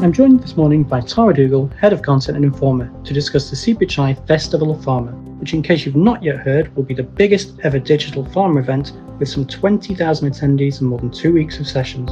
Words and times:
I'm 0.00 0.12
joined 0.12 0.40
this 0.40 0.56
morning 0.56 0.84
by 0.84 1.00
Tara 1.00 1.34
Dougal, 1.34 1.66
Head 1.80 1.92
of 1.92 2.02
Content 2.02 2.36
and 2.36 2.54
Informa, 2.54 3.04
to 3.04 3.12
discuss 3.12 3.50
the 3.50 3.56
CPHI 3.56 4.28
Festival 4.28 4.70
of 4.70 4.78
Pharma, 4.78 5.12
which, 5.40 5.54
in 5.54 5.60
case 5.60 5.84
you've 5.84 5.96
not 5.96 6.22
yet 6.22 6.36
heard, 6.36 6.74
will 6.76 6.84
be 6.84 6.94
the 6.94 7.02
biggest 7.02 7.58
ever 7.64 7.80
digital 7.80 8.24
pharma 8.24 8.60
event 8.60 8.92
with 9.18 9.28
some 9.28 9.44
20,000 9.44 10.30
attendees 10.30 10.80
and 10.80 10.88
more 10.88 11.00
than 11.00 11.10
two 11.10 11.32
weeks 11.32 11.58
of 11.58 11.66
sessions. 11.66 12.10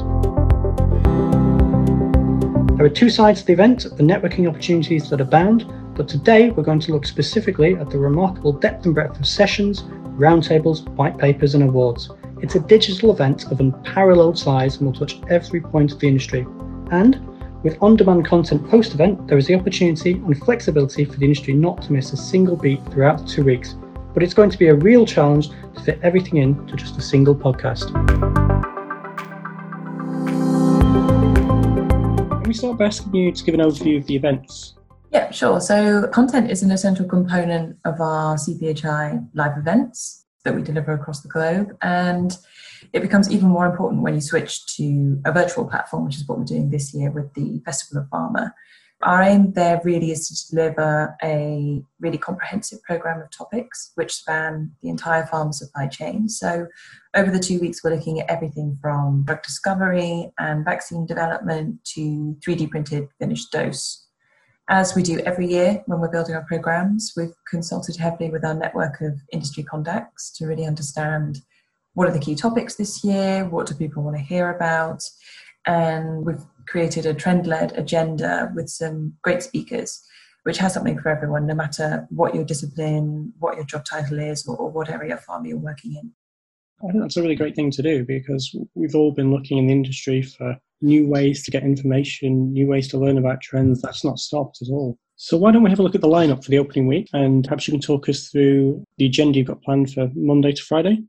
There 2.76 2.84
are 2.84 2.90
two 2.92 3.08
sides 3.08 3.42
to 3.42 3.46
the 3.46 3.52
event 3.52 3.84
the 3.84 4.02
networking 4.02 4.48
opportunities 4.48 5.08
that 5.10 5.20
abound, 5.20 5.64
but 5.94 6.08
today 6.08 6.50
we're 6.50 6.64
going 6.64 6.80
to 6.80 6.92
look 6.92 7.06
specifically 7.06 7.76
at 7.76 7.90
the 7.90 7.98
remarkable 7.98 8.52
depth 8.52 8.84
and 8.84 8.96
breadth 8.96 9.20
of 9.20 9.28
sessions, 9.28 9.84
roundtables, 10.18 10.88
white 10.96 11.18
papers, 11.18 11.54
and 11.54 11.62
awards. 11.62 12.10
It's 12.42 12.56
a 12.56 12.60
digital 12.60 13.12
event 13.12 13.44
of 13.52 13.60
unparalleled 13.60 14.36
size 14.36 14.78
and 14.78 14.86
will 14.86 15.06
touch 15.06 15.20
every 15.30 15.60
point 15.60 15.92
of 15.92 16.00
the 16.00 16.08
industry. 16.08 16.44
And 16.90 17.35
with 17.62 17.76
on 17.82 17.96
demand 17.96 18.26
content 18.26 18.68
post 18.68 18.94
event, 18.94 19.26
there 19.28 19.38
is 19.38 19.46
the 19.46 19.54
opportunity 19.54 20.12
and 20.12 20.38
flexibility 20.38 21.04
for 21.04 21.16
the 21.18 21.24
industry 21.24 21.54
not 21.54 21.82
to 21.82 21.92
miss 21.92 22.12
a 22.12 22.16
single 22.16 22.56
beat 22.56 22.84
throughout 22.90 23.18
the 23.18 23.24
two 23.26 23.44
weeks. 23.44 23.74
But 24.14 24.22
it's 24.22 24.34
going 24.34 24.50
to 24.50 24.58
be 24.58 24.68
a 24.68 24.74
real 24.74 25.06
challenge 25.06 25.48
to 25.48 25.80
fit 25.82 26.00
everything 26.02 26.38
in 26.38 26.66
to 26.66 26.76
just 26.76 26.96
a 26.96 27.02
single 27.02 27.34
podcast. 27.34 27.92
Can 32.30 32.48
we 32.48 32.54
start 32.54 32.78
by 32.78 32.86
asking 32.86 33.14
you 33.14 33.32
to 33.32 33.44
give 33.44 33.54
an 33.54 33.60
overview 33.60 33.98
of 33.98 34.06
the 34.06 34.16
events? 34.16 34.74
Yeah, 35.10 35.30
sure. 35.30 35.60
So, 35.60 36.08
content 36.08 36.50
is 36.50 36.62
an 36.62 36.70
essential 36.70 37.06
component 37.06 37.76
of 37.84 38.00
our 38.00 38.36
CPHI 38.36 39.28
live 39.34 39.56
events 39.56 40.25
that 40.46 40.54
we 40.54 40.62
deliver 40.62 40.92
across 40.92 41.20
the 41.20 41.28
globe. 41.28 41.76
And 41.82 42.36
it 42.92 43.02
becomes 43.02 43.30
even 43.30 43.48
more 43.48 43.66
important 43.66 44.02
when 44.02 44.14
you 44.14 44.20
switch 44.20 44.64
to 44.76 45.20
a 45.26 45.32
virtual 45.32 45.66
platform, 45.66 46.06
which 46.06 46.16
is 46.16 46.26
what 46.26 46.38
we're 46.38 46.44
doing 46.44 46.70
this 46.70 46.94
year 46.94 47.10
with 47.10 47.34
the 47.34 47.60
Festival 47.64 48.02
of 48.02 48.08
Pharma. 48.08 48.52
Our 49.02 49.22
aim 49.22 49.52
there 49.52 49.80
really 49.84 50.10
is 50.10 50.26
to 50.28 50.56
deliver 50.56 51.14
a 51.22 51.82
really 52.00 52.16
comprehensive 52.16 52.82
program 52.82 53.20
of 53.20 53.30
topics 53.30 53.92
which 53.94 54.14
span 54.14 54.72
the 54.82 54.88
entire 54.88 55.24
pharma 55.24 55.52
supply 55.52 55.86
chain. 55.86 56.30
So, 56.30 56.66
over 57.14 57.30
the 57.30 57.38
two 57.38 57.60
weeks, 57.60 57.84
we're 57.84 57.94
looking 57.94 58.20
at 58.20 58.30
everything 58.30 58.78
from 58.80 59.24
drug 59.26 59.42
discovery 59.42 60.32
and 60.38 60.64
vaccine 60.64 61.04
development 61.04 61.84
to 61.94 62.36
3D 62.46 62.70
printed 62.70 63.08
finished 63.18 63.52
dose 63.52 64.05
as 64.68 64.94
we 64.94 65.02
do 65.02 65.20
every 65.20 65.46
year 65.46 65.82
when 65.86 66.00
we're 66.00 66.10
building 66.10 66.34
our 66.34 66.44
programs, 66.44 67.12
we've 67.16 67.34
consulted 67.48 67.96
heavily 67.96 68.30
with 68.30 68.44
our 68.44 68.54
network 68.54 69.00
of 69.00 69.20
industry 69.32 69.62
contacts 69.62 70.30
to 70.32 70.46
really 70.46 70.66
understand 70.66 71.38
what 71.94 72.08
are 72.08 72.12
the 72.12 72.18
key 72.18 72.34
topics 72.34 72.74
this 72.74 73.04
year, 73.04 73.48
what 73.48 73.66
do 73.66 73.74
people 73.74 74.02
want 74.02 74.16
to 74.16 74.22
hear 74.22 74.50
about, 74.50 75.02
and 75.66 76.24
we've 76.24 76.44
created 76.68 77.06
a 77.06 77.14
trend 77.14 77.46
led 77.46 77.72
agenda 77.72 78.52
with 78.54 78.68
some 78.68 79.14
great 79.22 79.42
speakers, 79.42 80.02
which 80.42 80.58
has 80.58 80.74
something 80.74 80.98
for 80.98 81.08
everyone, 81.08 81.46
no 81.46 81.54
matter 81.54 82.06
what 82.10 82.34
your 82.34 82.44
discipline, 82.44 83.32
what 83.38 83.56
your 83.56 83.64
job 83.64 83.84
title 83.84 84.18
is, 84.18 84.46
or, 84.46 84.56
or 84.56 84.68
what 84.70 84.90
area 84.90 85.14
of 85.14 85.22
farm 85.22 85.46
you're 85.46 85.56
working 85.56 85.94
in. 85.94 86.12
I 86.82 86.92
think 86.92 87.02
that's 87.02 87.16
a 87.16 87.22
really 87.22 87.36
great 87.36 87.56
thing 87.56 87.70
to 87.70 87.82
do 87.82 88.04
because 88.04 88.54
we've 88.74 88.94
all 88.94 89.12
been 89.12 89.30
looking 89.30 89.58
in 89.58 89.66
the 89.66 89.72
industry 89.72 90.22
for 90.22 90.56
new 90.82 91.08
ways 91.08 91.42
to 91.44 91.50
get 91.50 91.62
information, 91.62 92.52
new 92.52 92.66
ways 92.66 92.88
to 92.88 92.98
learn 92.98 93.18
about 93.18 93.40
trends. 93.40 93.80
That's 93.80 94.04
not 94.04 94.18
stopped 94.18 94.60
at 94.60 94.68
all. 94.68 94.98
So 95.16 95.38
why 95.38 95.50
don't 95.50 95.62
we 95.62 95.70
have 95.70 95.78
a 95.78 95.82
look 95.82 95.94
at 95.94 96.02
the 96.02 96.08
lineup 96.08 96.44
for 96.44 96.50
the 96.50 96.58
opening 96.58 96.86
week 96.86 97.08
and 97.14 97.42
perhaps 97.42 97.66
you 97.66 97.72
can 97.72 97.80
talk 97.80 98.08
us 98.08 98.28
through 98.28 98.84
the 98.98 99.06
agenda 99.06 99.38
you've 99.38 99.46
got 99.46 99.62
planned 99.62 99.90
for 99.92 100.10
Monday 100.14 100.52
to 100.52 100.62
Friday? 100.62 101.02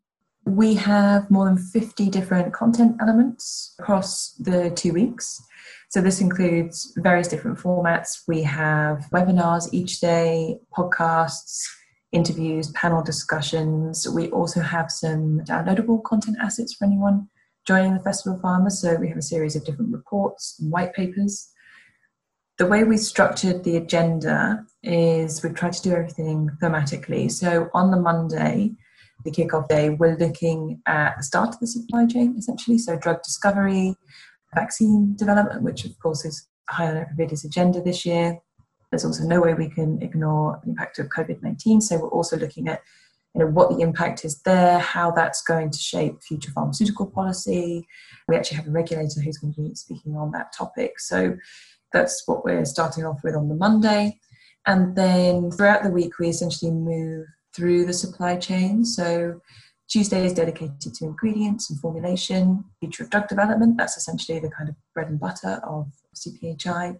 We 0.45 0.75
have 0.75 1.29
more 1.29 1.45
than 1.45 1.57
50 1.57 2.09
different 2.09 2.53
content 2.53 2.95
elements 3.01 3.75
across 3.79 4.31
the 4.39 4.69
two 4.69 4.93
weeks. 4.93 5.41
So 5.89 5.99
this 5.99 6.21
includes 6.21 6.93
various 6.97 7.27
different 7.27 7.57
formats. 7.57 8.21
We 8.29 8.43
have 8.43 9.07
webinars 9.11 9.67
each 9.73 9.99
day, 9.99 10.57
podcasts, 10.77 11.65
interviews, 12.11 12.71
panel 12.71 13.03
discussions. 13.03 14.07
We 14.07 14.29
also 14.29 14.61
have 14.61 14.91
some 14.91 15.41
downloadable 15.41 16.03
content 16.03 16.37
assets 16.41 16.73
for 16.73 16.85
anyone 16.85 17.27
joining 17.65 17.93
the 17.93 17.99
Festival 17.99 18.39
Pharma. 18.41 18.71
So 18.71 18.95
we 18.95 19.09
have 19.09 19.17
a 19.17 19.21
series 19.21 19.55
of 19.55 19.65
different 19.65 19.91
reports 19.91 20.57
and 20.59 20.71
white 20.71 20.93
papers. 20.93 21.49
The 22.57 22.65
way 22.65 22.83
we 22.83 22.97
structured 22.97 23.63
the 23.63 23.77
agenda 23.77 24.65
is 24.81 25.43
we've 25.43 25.53
tried 25.53 25.73
to 25.73 25.81
do 25.81 25.91
everything 25.91 26.49
thematically. 26.61 27.29
So 27.31 27.69
on 27.73 27.91
the 27.91 27.99
Monday, 27.99 28.71
the 29.25 29.31
kickoff 29.31 29.67
day, 29.67 29.89
we're 29.89 30.17
looking 30.17 30.81
at 30.87 31.17
the 31.17 31.23
start 31.23 31.49
of 31.49 31.59
the 31.59 31.67
supply 31.67 32.05
chain 32.07 32.35
essentially. 32.37 32.77
So 32.77 32.97
drug 32.97 33.21
discovery, 33.21 33.95
vaccine 34.55 35.15
development, 35.15 35.61
which 35.61 35.85
of 35.85 35.99
course 35.99 36.23
is 36.25 36.47
high 36.69 36.87
on 36.87 36.97
everybody's 36.97 37.43
agenda 37.43 37.81
this 37.81 38.05
year. 38.05 38.39
There's 38.91 39.05
also 39.05 39.23
no 39.23 39.41
way 39.41 39.53
we 39.53 39.69
can 39.69 40.01
ignore 40.01 40.59
the 40.63 40.69
impact 40.69 40.99
of 40.99 41.07
COVID 41.07 41.41
19. 41.41 41.81
So 41.81 41.97
we're 41.97 42.09
also 42.09 42.37
looking 42.37 42.67
at 42.67 42.81
you 43.33 43.43
know, 43.43 43.51
what 43.51 43.69
the 43.69 43.81
impact 43.81 44.25
is 44.25 44.41
there, 44.41 44.79
how 44.79 45.11
that's 45.11 45.41
going 45.43 45.69
to 45.69 45.77
shape 45.77 46.23
future 46.23 46.51
pharmaceutical 46.51 47.05
policy. 47.05 47.87
We 48.27 48.35
actually 48.35 48.57
have 48.57 48.67
a 48.67 48.71
regulator 48.71 49.21
who's 49.21 49.37
going 49.37 49.53
to 49.53 49.61
be 49.61 49.75
speaking 49.75 50.15
on 50.15 50.31
that 50.31 50.53
topic. 50.53 50.99
So 50.99 51.37
that's 51.93 52.23
what 52.25 52.43
we're 52.43 52.65
starting 52.65 53.05
off 53.05 53.19
with 53.23 53.35
on 53.35 53.49
the 53.49 53.55
Monday. 53.55 54.19
And 54.65 54.95
then 54.95 55.51
throughout 55.51 55.83
the 55.83 55.91
week, 55.91 56.19
we 56.19 56.29
essentially 56.29 56.71
move 56.71 57.27
through 57.55 57.85
the 57.85 57.93
supply 57.93 58.37
chain. 58.37 58.83
So 58.83 59.41
Tuesday 59.87 60.25
is 60.25 60.33
dedicated 60.33 60.81
to 60.81 61.05
ingredients 61.05 61.69
and 61.69 61.79
formulation, 61.79 62.65
future 62.79 63.03
of 63.03 63.09
drug 63.09 63.27
development. 63.27 63.77
That's 63.77 63.97
essentially 63.97 64.39
the 64.39 64.49
kind 64.49 64.67
of 64.67 64.75
bread 64.93 65.09
and 65.09 65.19
butter 65.19 65.61
of 65.63 65.91
CPHI. 66.15 66.99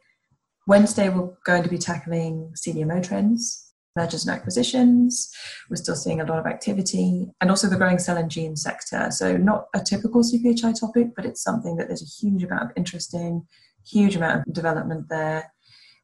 Wednesday, 0.68 1.08
we're 1.08 1.30
going 1.46 1.64
to 1.64 1.70
be 1.70 1.78
tackling 1.78 2.54
CDMO 2.54 3.02
trends 3.02 3.64
mergers 3.96 4.28
and 4.28 4.38
acquisitions. 4.38 5.34
We're 5.70 5.78
still 5.78 5.96
seeing 5.96 6.22
a 6.22 6.26
lot 6.26 6.38
of 6.38 6.46
activity 6.46 7.32
and 7.42 7.50
also 7.50 7.68
the 7.68 7.78
growing 7.78 7.98
cell 7.98 8.18
and 8.18 8.30
gene 8.30 8.56
sector. 8.56 9.08
So, 9.10 9.38
not 9.38 9.66
a 9.74 9.80
typical 9.80 10.22
CPHI 10.22 10.80
topic, 10.80 11.08
but 11.16 11.26
it's 11.26 11.42
something 11.42 11.78
that 11.78 11.88
there's 11.88 12.04
a 12.04 12.26
huge 12.26 12.44
amount 12.44 12.64
of 12.64 12.72
interest 12.76 13.16
in, 13.16 13.48
huge 13.86 14.16
amount 14.16 14.48
of 14.48 14.54
development 14.54 15.08
there. 15.10 15.52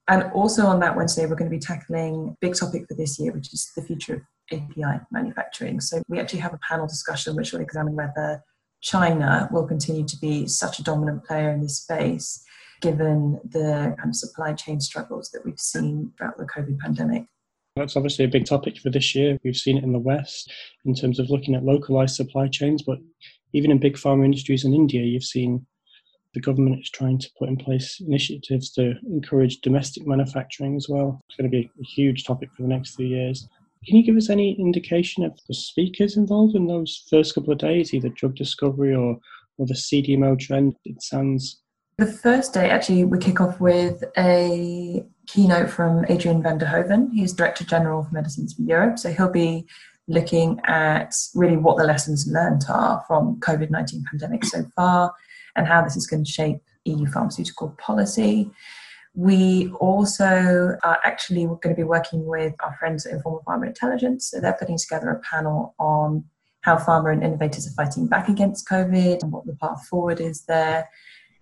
And 0.07 0.23
also 0.33 0.65
on 0.65 0.79
that 0.79 0.95
Wednesday, 0.95 1.27
we're 1.27 1.35
going 1.35 1.51
to 1.51 1.55
be 1.55 1.59
tackling 1.59 2.29
a 2.29 2.37
big 2.41 2.55
topic 2.55 2.85
for 2.87 2.95
this 2.95 3.19
year, 3.19 3.31
which 3.31 3.53
is 3.53 3.71
the 3.75 3.83
future 3.83 4.27
of 4.51 4.59
API 4.59 5.01
manufacturing. 5.11 5.79
So, 5.79 6.01
we 6.07 6.19
actually 6.19 6.39
have 6.39 6.53
a 6.53 6.59
panel 6.67 6.87
discussion 6.87 7.35
which 7.35 7.51
will 7.51 7.61
examine 7.61 7.95
whether 7.95 8.43
China 8.81 9.47
will 9.51 9.67
continue 9.67 10.05
to 10.05 10.17
be 10.17 10.47
such 10.47 10.79
a 10.79 10.83
dominant 10.83 11.25
player 11.25 11.51
in 11.51 11.61
this 11.61 11.77
space 11.83 12.43
given 12.83 13.39
the 13.49 13.95
kind 13.97 14.09
of 14.09 14.15
supply 14.15 14.53
chain 14.53 14.79
struggles 14.79 15.31
that 15.31 15.43
we've 15.45 15.59
seen 15.59 16.11
throughout 16.17 16.37
the 16.37 16.45
COVID 16.45 16.77
pandemic. 16.79 17.23
That's 17.77 17.95
obviously 17.95 18.25
a 18.25 18.27
big 18.27 18.45
topic 18.45 18.77
for 18.77 18.89
this 18.89 19.15
year. 19.15 19.39
We've 19.43 19.55
seen 19.55 19.77
it 19.77 19.83
in 19.83 19.93
the 19.93 19.99
West 19.99 20.51
in 20.85 20.93
terms 20.93 21.17
of 21.17 21.29
looking 21.29 21.55
at 21.55 21.63
localized 21.63 22.15
supply 22.15 22.47
chains, 22.49 22.83
but 22.83 22.99
even 23.53 23.71
in 23.71 23.79
big 23.79 23.95
pharma 23.95 24.25
industries 24.25 24.65
in 24.65 24.73
India, 24.73 25.01
you've 25.01 25.23
seen 25.23 25.65
the 26.33 26.41
government 26.41 26.81
is 26.81 26.89
trying 26.89 27.19
to 27.19 27.29
put 27.39 27.47
in 27.47 27.55
place 27.55 28.01
initiatives 28.05 28.71
to 28.73 28.95
encourage 29.09 29.61
domestic 29.61 30.05
manufacturing 30.05 30.75
as 30.75 30.89
well. 30.89 31.21
It's 31.29 31.37
going 31.37 31.49
to 31.49 31.57
be 31.57 31.71
a 31.79 31.83
huge 31.83 32.25
topic 32.25 32.49
for 32.53 32.63
the 32.63 32.67
next 32.67 32.95
few 32.95 33.07
years. 33.07 33.47
Can 33.87 33.95
you 33.95 34.03
give 34.03 34.17
us 34.17 34.29
any 34.29 34.59
indication 34.59 35.23
of 35.23 35.39
the 35.47 35.53
speakers 35.53 36.17
involved 36.17 36.55
in 36.55 36.67
those 36.67 37.05
first 37.09 37.33
couple 37.33 37.53
of 37.53 37.59
days, 37.59 37.93
either 37.93 38.09
drug 38.09 38.35
discovery 38.35 38.93
or, 38.93 39.17
or 39.57 39.65
the 39.65 39.73
CDMO 39.73 40.37
trend? 40.37 40.75
It 40.85 41.01
sounds 41.01 41.62
the 41.97 42.07
first 42.07 42.53
day, 42.53 42.69
actually, 42.69 43.03
we 43.03 43.19
kick 43.19 43.39
off 43.39 43.59
with 43.59 44.03
a 44.17 45.05
keynote 45.27 45.69
from 45.69 46.05
Adrian 46.09 46.41
van 46.41 46.57
den 46.57 46.67
Hoven. 46.67 47.11
He's 47.11 47.33
Director 47.33 47.63
General 47.63 48.03
for 48.03 48.13
Medicines 48.13 48.53
for 48.53 48.63
Europe. 48.63 48.97
So 48.97 49.11
he'll 49.11 49.29
be 49.29 49.67
looking 50.07 50.59
at 50.65 51.15
really 51.35 51.55
what 51.55 51.77
the 51.77 51.83
lessons 51.83 52.27
learned 52.27 52.63
are 52.67 53.03
from 53.07 53.39
COVID 53.39 53.69
19 53.69 54.03
pandemic 54.09 54.43
so 54.43 54.65
far 54.75 55.13
and 55.55 55.67
how 55.67 55.81
this 55.81 55.95
is 55.95 56.07
going 56.07 56.25
to 56.25 56.31
shape 56.31 56.61
EU 56.85 57.05
pharmaceutical 57.05 57.69
policy. 57.77 58.51
We 59.15 59.71
also 59.79 60.77
are 60.83 60.99
actually 61.03 61.45
going 61.45 61.69
to 61.69 61.75
be 61.75 61.83
working 61.83 62.25
with 62.25 62.53
our 62.61 62.75
friends 62.79 63.05
at 63.05 63.13
Informa 63.13 63.43
Pharma 63.43 63.67
Intelligence. 63.67 64.31
So 64.31 64.41
they're 64.41 64.57
putting 64.59 64.77
together 64.77 65.11
a 65.11 65.19
panel 65.19 65.75
on 65.77 66.25
how 66.61 66.77
pharma 66.77 67.13
and 67.13 67.23
innovators 67.23 67.67
are 67.67 67.85
fighting 67.85 68.07
back 68.07 68.27
against 68.29 68.67
COVID 68.67 69.21
and 69.21 69.31
what 69.31 69.45
the 69.45 69.55
path 69.55 69.85
forward 69.85 70.19
is 70.19 70.45
there 70.45 70.89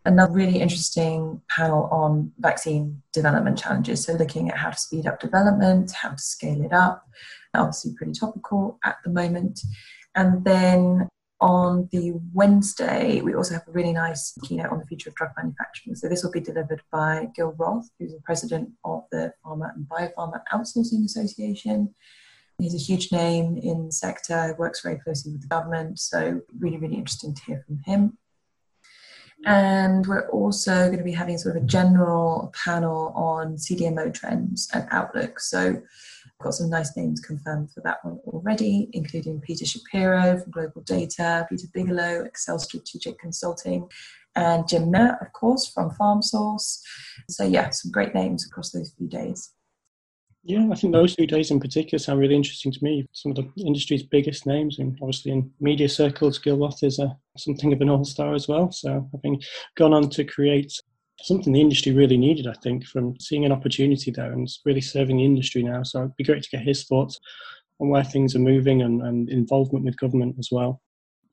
another 0.05 0.33
really 0.33 0.59
interesting 0.59 1.41
panel 1.49 1.87
on 1.91 2.31
vaccine 2.39 3.01
development 3.13 3.57
challenges. 3.57 4.03
So, 4.03 4.13
looking 4.13 4.49
at 4.49 4.57
how 4.57 4.71
to 4.71 4.77
speed 4.77 5.07
up 5.07 5.19
development, 5.19 5.91
how 5.91 6.09
to 6.09 6.17
scale 6.17 6.63
it 6.63 6.73
up, 6.73 7.07
obviously, 7.53 7.93
pretty 7.95 8.13
topical 8.13 8.79
at 8.83 8.97
the 9.03 9.11
moment. 9.11 9.61
And 10.15 10.43
then 10.43 11.07
on 11.39 11.89
the 11.91 12.13
Wednesday, 12.33 13.21
we 13.21 13.33
also 13.33 13.55
have 13.55 13.67
a 13.67 13.71
really 13.71 13.93
nice 13.93 14.37
keynote 14.43 14.71
on 14.71 14.79
the 14.79 14.85
future 14.85 15.09
of 15.09 15.15
drug 15.15 15.31
manufacturing. 15.37 15.95
So, 15.95 16.07
this 16.07 16.23
will 16.23 16.31
be 16.31 16.39
delivered 16.39 16.81
by 16.91 17.27
Gil 17.35 17.53
Roth, 17.57 17.89
who's 17.99 18.13
the 18.13 18.21
president 18.21 18.69
of 18.83 19.03
the 19.11 19.33
Pharma 19.45 19.73
and 19.75 19.87
Biopharma 19.87 20.41
Outsourcing 20.53 21.05
Association. 21.05 21.93
He's 22.57 22.75
a 22.75 22.77
huge 22.77 23.11
name 23.11 23.57
in 23.57 23.87
the 23.87 23.91
sector, 23.91 24.55
works 24.59 24.81
very 24.81 24.99
closely 24.99 25.31
with 25.31 25.41
the 25.41 25.47
government. 25.47 25.99
So, 25.99 26.41
really, 26.59 26.77
really 26.77 26.95
interesting 26.95 27.33
to 27.35 27.43
hear 27.43 27.63
from 27.67 27.79
him. 27.85 28.17
And 29.45 30.05
we're 30.05 30.29
also 30.29 30.85
going 30.85 30.99
to 30.99 31.03
be 31.03 31.11
having 31.11 31.37
sort 31.37 31.57
of 31.57 31.63
a 31.63 31.65
general 31.65 32.53
panel 32.63 33.11
on 33.15 33.55
CDMO 33.55 34.13
trends 34.13 34.69
and 34.73 34.87
outlook. 34.91 35.39
So 35.39 35.69
I've 35.69 36.43
got 36.43 36.53
some 36.53 36.69
nice 36.69 36.95
names 36.95 37.19
confirmed 37.19 37.71
for 37.71 37.81
that 37.81 38.03
one 38.03 38.19
already, 38.27 38.89
including 38.93 39.41
Peter 39.41 39.65
Shapiro 39.65 40.39
from 40.39 40.51
GlobalData, 40.51 41.49
Peter 41.49 41.67
Bigelow, 41.73 42.25
xCell 42.25 42.59
Strategic 42.59 43.17
Consulting, 43.19 43.87
and 44.35 44.67
Jim 44.67 44.91
Nutt, 44.91 45.21
of 45.21 45.33
course, 45.33 45.67
from 45.67 45.89
PharmSource. 45.91 46.79
So 47.29 47.43
yeah, 47.43 47.69
some 47.71 47.91
great 47.91 48.13
names 48.13 48.45
across 48.45 48.71
those 48.71 48.93
few 48.97 49.07
days. 49.07 49.53
Yeah, 50.43 50.67
I 50.71 50.75
think 50.75 50.91
those 50.91 51.15
two 51.15 51.27
days 51.27 51.51
in 51.51 51.59
particular 51.59 51.99
sound 51.99 52.19
really 52.19 52.35
interesting 52.35 52.71
to 52.71 52.83
me. 52.83 53.07
Some 53.11 53.31
of 53.31 53.35
the 53.35 53.47
industry's 53.63 54.01
biggest 54.01 54.47
names, 54.47 54.79
and 54.79 54.97
obviously 54.99 55.31
in 55.31 55.51
media 55.59 55.87
circles, 55.87 56.39
Gil 56.39 56.57
Roth 56.57 56.81
is 56.83 56.97
a, 56.97 57.15
something 57.37 57.71
of 57.71 57.81
an 57.81 57.89
all 57.89 58.03
star 58.03 58.33
as 58.33 58.47
well. 58.47 58.71
So 58.71 59.07
having 59.13 59.41
gone 59.75 59.93
on 59.93 60.09
to 60.09 60.23
create 60.23 60.73
something 61.21 61.53
the 61.53 61.61
industry 61.61 61.91
really 61.91 62.17
needed, 62.17 62.47
I 62.47 62.53
think, 62.63 62.87
from 62.87 63.19
seeing 63.19 63.45
an 63.45 63.51
opportunity 63.51 64.09
there 64.09 64.31
and 64.31 64.49
really 64.65 64.81
serving 64.81 65.17
the 65.17 65.25
industry 65.25 65.61
now. 65.61 65.83
So 65.83 65.99
it'd 65.99 66.15
be 66.15 66.23
great 66.23 66.41
to 66.41 66.49
get 66.49 66.65
his 66.65 66.85
thoughts 66.85 67.19
on 67.79 67.89
where 67.89 68.03
things 68.03 68.35
are 68.35 68.39
moving 68.39 68.81
and, 68.81 69.01
and 69.03 69.29
involvement 69.29 69.85
with 69.85 69.99
government 69.99 70.37
as 70.39 70.49
well. 70.51 70.81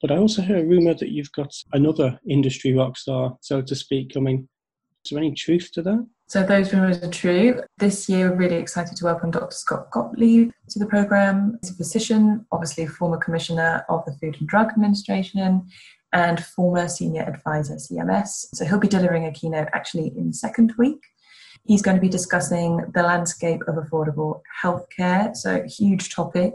But 0.02 0.12
I 0.12 0.18
also 0.18 0.42
hear 0.42 0.58
a 0.58 0.64
rumour 0.64 0.94
that 0.94 1.10
you've 1.10 1.32
got 1.32 1.52
another 1.72 2.20
industry 2.28 2.74
rock 2.74 2.98
star, 2.98 3.36
so 3.40 3.62
to 3.62 3.74
speak, 3.74 4.12
coming. 4.12 4.48
Is 5.04 5.10
there 5.10 5.18
any 5.18 5.32
truth 5.32 5.70
to 5.72 5.82
that? 5.82 6.06
So 6.28 6.42
those 6.42 6.74
rumours 6.74 7.02
are 7.02 7.10
true. 7.10 7.62
This 7.78 8.06
year, 8.06 8.28
we're 8.28 8.36
really 8.36 8.56
excited 8.56 8.98
to 8.98 9.04
welcome 9.06 9.30
Dr. 9.30 9.56
Scott 9.56 9.90
Gottlieb 9.90 10.50
to 10.68 10.78
the 10.78 10.84
programme. 10.84 11.58
He's 11.62 11.70
a 11.70 11.74
physician, 11.74 12.44
obviously 12.52 12.86
former 12.86 13.16
commissioner 13.16 13.82
of 13.88 14.04
the 14.04 14.12
Food 14.12 14.36
and 14.38 14.46
Drug 14.46 14.68
Administration, 14.68 15.66
and 16.12 16.44
former 16.44 16.86
senior 16.86 17.22
advisor 17.22 17.76
CMS. 17.76 18.44
So 18.52 18.66
he'll 18.66 18.78
be 18.78 18.88
delivering 18.88 19.24
a 19.24 19.32
keynote 19.32 19.68
actually 19.72 20.08
in 20.18 20.26
the 20.26 20.34
second 20.34 20.74
week. 20.76 21.02
He's 21.64 21.80
going 21.80 21.96
to 21.96 22.00
be 22.02 22.10
discussing 22.10 22.84
the 22.92 23.04
landscape 23.04 23.62
of 23.66 23.76
affordable 23.76 24.42
healthcare, 24.62 25.34
so 25.34 25.62
huge 25.62 26.14
topic 26.14 26.52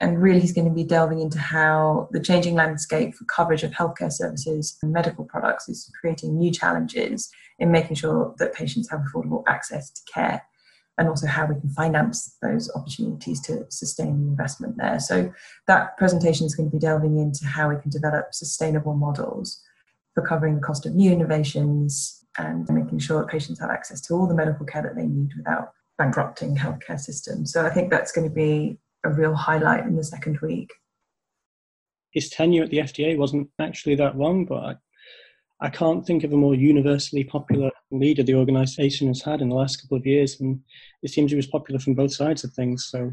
and 0.00 0.22
really 0.22 0.40
he's 0.40 0.52
going 0.52 0.68
to 0.68 0.74
be 0.74 0.84
delving 0.84 1.20
into 1.20 1.38
how 1.38 2.08
the 2.12 2.20
changing 2.20 2.54
landscape 2.54 3.14
for 3.14 3.24
coverage 3.24 3.64
of 3.64 3.72
healthcare 3.72 4.12
services 4.12 4.76
and 4.82 4.92
medical 4.92 5.24
products 5.24 5.68
is 5.68 5.90
creating 6.00 6.38
new 6.38 6.52
challenges 6.52 7.30
in 7.58 7.72
making 7.72 7.96
sure 7.96 8.34
that 8.38 8.54
patients 8.54 8.88
have 8.90 9.00
affordable 9.00 9.42
access 9.48 9.90
to 9.90 10.00
care 10.12 10.42
and 10.98 11.08
also 11.08 11.26
how 11.26 11.46
we 11.46 11.58
can 11.60 11.70
finance 11.70 12.36
those 12.42 12.70
opportunities 12.74 13.40
to 13.40 13.64
sustain 13.70 14.20
the 14.20 14.28
investment 14.28 14.76
there. 14.76 14.98
So 14.98 15.32
that 15.66 15.96
presentation 15.96 16.46
is 16.46 16.54
going 16.54 16.70
to 16.70 16.76
be 16.76 16.80
delving 16.80 17.18
into 17.18 17.46
how 17.46 17.68
we 17.68 17.80
can 17.80 17.90
develop 17.90 18.34
sustainable 18.34 18.94
models 18.94 19.62
for 20.14 20.26
covering 20.26 20.56
the 20.56 20.60
cost 20.60 20.86
of 20.86 20.94
new 20.94 21.12
innovations 21.12 22.24
and 22.36 22.68
making 22.68 22.98
sure 22.98 23.20
that 23.20 23.28
patients 23.28 23.60
have 23.60 23.70
access 23.70 24.00
to 24.02 24.14
all 24.14 24.26
the 24.26 24.34
medical 24.34 24.66
care 24.66 24.82
that 24.82 24.96
they 24.96 25.06
need 25.06 25.30
without 25.36 25.72
bankrupting 25.98 26.56
healthcare 26.56 26.98
systems. 26.98 27.52
So 27.52 27.64
I 27.64 27.70
think 27.70 27.90
that's 27.90 28.12
going 28.12 28.28
to 28.28 28.34
be 28.34 28.78
a 29.04 29.10
real 29.10 29.34
highlight 29.34 29.84
in 29.84 29.96
the 29.96 30.04
second 30.04 30.38
week. 30.40 30.70
His 32.12 32.30
tenure 32.30 32.64
at 32.64 32.70
the 32.70 32.78
FDA 32.78 33.16
wasn't 33.16 33.48
actually 33.58 33.94
that 33.96 34.16
long, 34.16 34.44
but 34.44 34.78
I, 35.60 35.68
can't 35.68 36.06
think 36.06 36.24
of 36.24 36.32
a 36.32 36.36
more 36.36 36.54
universally 36.54 37.24
popular 37.24 37.70
leader 37.90 38.22
the 38.22 38.34
organisation 38.34 39.08
has 39.08 39.22
had 39.22 39.40
in 39.40 39.50
the 39.50 39.54
last 39.54 39.82
couple 39.82 39.98
of 39.98 40.06
years, 40.06 40.40
and 40.40 40.60
it 41.02 41.10
seems 41.10 41.30
he 41.30 41.36
was 41.36 41.46
popular 41.46 41.78
from 41.78 41.94
both 41.94 42.12
sides 42.12 42.44
of 42.44 42.52
things. 42.52 42.88
So 42.90 43.12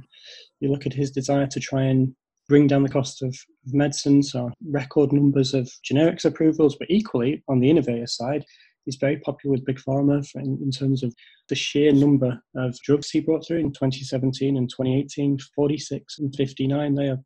you 0.60 0.72
look 0.72 0.86
at 0.86 0.94
his 0.94 1.12
desire 1.12 1.48
to 1.48 1.60
try 1.60 1.84
and 1.84 2.16
bring 2.48 2.68
down 2.68 2.84
the 2.84 2.90
cost 2.90 3.22
of 3.22 3.36
medicines, 3.66 4.36
or 4.36 4.54
record 4.70 5.12
numbers 5.12 5.54
of 5.54 5.70
generics 5.90 6.26
approvals, 6.26 6.76
but 6.76 6.90
equally 6.90 7.44
on 7.48 7.60
the 7.60 7.70
innovator 7.70 8.08
side, 8.08 8.46
he's 8.86 8.96
very 8.96 9.18
popular 9.18 9.54
with 9.54 9.66
Big 9.66 9.80
Pharma 9.80 10.24
in, 10.36 10.60
in, 10.62 10.72
terms 10.72 11.04
of 11.04 11.14
the 11.50 11.56
sheer 11.56 11.92
number 11.92 12.40
of 12.56 12.80
drugs 12.82 13.10
he 13.10 13.20
brought 13.20 13.46
through 13.46 13.60
in 13.60 13.72
2017 13.72 14.56
and 14.56 14.70
2018 14.70 15.40
46 15.56 16.20
and 16.20 16.36
59. 16.36 16.96
They 16.96 17.10
are 17.10 17.20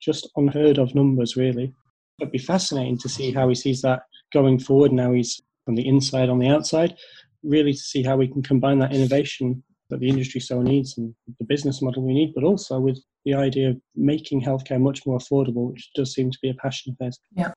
just 0.00 0.30
unheard 0.36 0.78
of 0.78 0.94
numbers, 0.94 1.36
really. 1.36 1.72
It'd 2.20 2.32
be 2.32 2.38
fascinating 2.38 2.98
to 2.98 3.08
see 3.08 3.32
how 3.32 3.48
he 3.48 3.54
sees 3.54 3.82
that 3.82 4.02
going 4.32 4.58
forward. 4.58 4.92
Now 4.92 5.12
he's 5.12 5.40
from 5.64 5.74
the 5.74 5.86
inside 5.86 6.28
on 6.28 6.38
the 6.38 6.48
outside, 6.48 6.96
really 7.42 7.72
to 7.72 7.78
see 7.78 8.02
how 8.02 8.16
we 8.16 8.28
can 8.28 8.42
combine 8.42 8.78
that 8.80 8.94
innovation 8.94 9.62
that 9.90 10.00
the 10.00 10.08
industry 10.08 10.40
so 10.40 10.62
needs 10.62 10.96
and 10.96 11.14
the 11.38 11.44
business 11.44 11.82
model 11.82 12.02
we 12.02 12.14
need, 12.14 12.32
but 12.34 12.44
also 12.44 12.80
with 12.80 12.98
the 13.24 13.34
idea 13.34 13.70
of 13.70 13.80
making 13.94 14.40
healthcare 14.40 14.80
much 14.80 15.06
more 15.06 15.18
affordable, 15.18 15.70
which 15.70 15.90
does 15.94 16.14
seem 16.14 16.30
to 16.30 16.38
be 16.40 16.48
a 16.48 16.54
passion 16.54 16.96
of 16.98 17.06
his. 17.06 17.18
Yeah. 17.36 17.52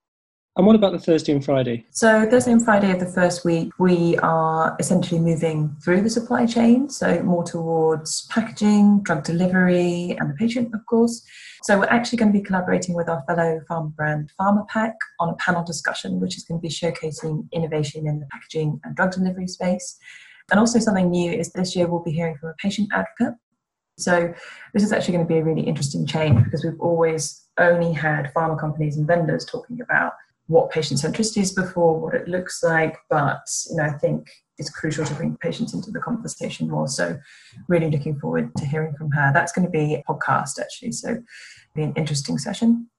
And 0.58 0.66
what 0.66 0.76
about 0.78 0.94
the 0.94 1.00
Thursday 1.00 1.34
and 1.34 1.44
Friday? 1.44 1.86
So, 1.92 2.26
Thursday 2.30 2.54
and 2.54 2.64
Friday 2.64 2.90
of 2.90 3.02
the 3.02 3.06
first 3.06 3.44
week, 3.44 3.74
we 3.78 4.16
are 4.20 4.74
essentially 4.80 5.20
moving 5.20 5.76
through 5.84 6.02
the 6.02 6.10
supply 6.10 6.46
chain, 6.46 6.90
so 6.90 7.22
more 7.24 7.44
towards 7.44 8.26
packaging, 8.28 9.04
drug 9.04 9.26
delivery, 9.26 10.16
and 10.18 10.30
the 10.30 10.34
patient, 10.36 10.74
of 10.74 10.86
course. 10.86 11.22
So, 11.64 11.78
we're 11.78 11.88
actually 11.88 12.20
going 12.20 12.32
to 12.32 12.40
be 12.40 12.44
collaborating 12.44 12.96
with 12.96 13.10
our 13.10 13.22
fellow 13.28 13.60
pharma 13.70 13.94
brand 13.98 14.32
Pharmapack 14.40 14.94
on 15.20 15.28
a 15.28 15.36
panel 15.36 15.62
discussion, 15.62 16.22
which 16.22 16.38
is 16.38 16.46
going 16.46 16.62
to 16.62 16.62
be 16.62 16.70
showcasing 16.70 17.52
innovation 17.52 18.08
in 18.08 18.22
the 18.22 18.28
packaging 18.28 18.80
and 18.86 18.96
drug 18.96 19.12
delivery 19.12 19.48
space. 19.48 19.98
And 20.52 20.60
also, 20.60 20.80
something 20.80 21.12
new 21.12 21.34
is 21.34 21.52
this 21.52 21.76
year 21.76 21.88
we'll 21.88 22.02
be 22.02 22.12
hearing 22.12 22.38
from 22.38 22.52
a 22.52 22.54
patient 22.54 22.88
advocate. 22.94 23.38
So, 23.98 24.34
this 24.74 24.84
is 24.84 24.94
actually 24.94 25.16
going 25.16 25.26
to 25.26 25.34
be 25.34 25.40
a 25.40 25.44
really 25.44 25.64
interesting 25.64 26.06
change 26.08 26.46
because 26.46 26.64
we've 26.64 26.80
always 26.80 27.42
only 27.58 27.92
had 27.92 28.34
pharma 28.34 28.58
companies 28.58 28.96
and 28.96 29.06
vendors 29.06 29.44
talking 29.44 29.82
about 29.82 30.14
what 30.48 30.70
patient 30.70 31.00
centricity 31.00 31.42
is 31.42 31.52
before, 31.52 32.00
what 32.00 32.14
it 32.14 32.28
looks 32.28 32.64
like, 32.64 32.98
but 33.10 33.42
you 33.70 33.78
know, 33.78 33.84
I 33.84 33.92
think 33.92 34.30
it's 34.58 34.70
crucial 34.70 35.06
to 35.06 35.14
bring 35.16 35.36
patients 35.38 35.74
into 35.74 35.92
the 35.92 36.00
conversation 36.00 36.70
more. 36.70 36.88
So 36.88 37.18
really 37.68 37.90
looking 37.90 38.20
forward 38.20 38.56
to 38.56 38.66
hearing 38.66 38.94
from 38.96 39.12
her. 39.12 39.32
That's 39.34 39.52
going 39.52 39.66
to 39.66 39.72
be 39.72 39.96
a 39.96 40.04
podcast 40.04 40.60
actually, 40.60 40.94
so 40.94 41.22
be 41.74 41.84
an 41.84 41.94
interesting 41.96 42.38
session. 42.38 42.90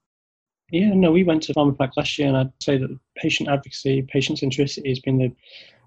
Yeah, 0.71 0.95
no, 0.95 1.13
we 1.13 1.23
went 1.23 1.45
to 1.45 1.55
Pharmapack 1.55 1.93
last 1.97 2.19
year, 2.19 2.27
and 2.27 2.37
I'd 2.37 2.53
say 2.61 2.77
that 2.77 2.99
patient 3.17 3.49
advocacy, 3.49 4.03
patient 4.03 4.41
centricity 4.41 4.89
has 4.89 4.99
been 4.99 5.19
the 5.19 5.33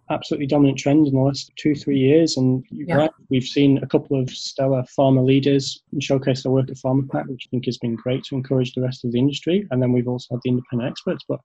absolutely 0.09 0.47
dominant 0.47 0.77
trend 0.77 1.07
in 1.07 1.13
the 1.13 1.19
last 1.19 1.51
two, 1.56 1.75
three 1.75 1.97
years. 1.97 2.38
And 2.38 2.63
yeah. 2.71 2.95
right, 2.95 3.11
we've 3.29 3.44
seen 3.44 3.77
a 3.79 3.88
couple 3.88 4.19
of 4.19 4.29
stellar 4.29 4.83
pharma 4.97 5.23
leaders 5.23 5.81
showcase 6.00 6.44
their 6.44 6.51
work 6.51 6.69
at 6.69 6.77
Pharmapack, 6.77 7.27
which 7.27 7.47
I 7.47 7.50
think 7.51 7.65
has 7.65 7.77
been 7.77 7.95
great 7.95 8.23
to 8.25 8.35
encourage 8.35 8.73
the 8.73 8.81
rest 8.81 9.06
of 9.06 9.11
the 9.11 9.19
industry. 9.19 9.67
And 9.71 9.81
then 9.81 9.91
we've 9.91 10.07
also 10.07 10.35
had 10.35 10.41
the 10.44 10.50
independent 10.50 10.89
experts. 10.89 11.25
But 11.27 11.39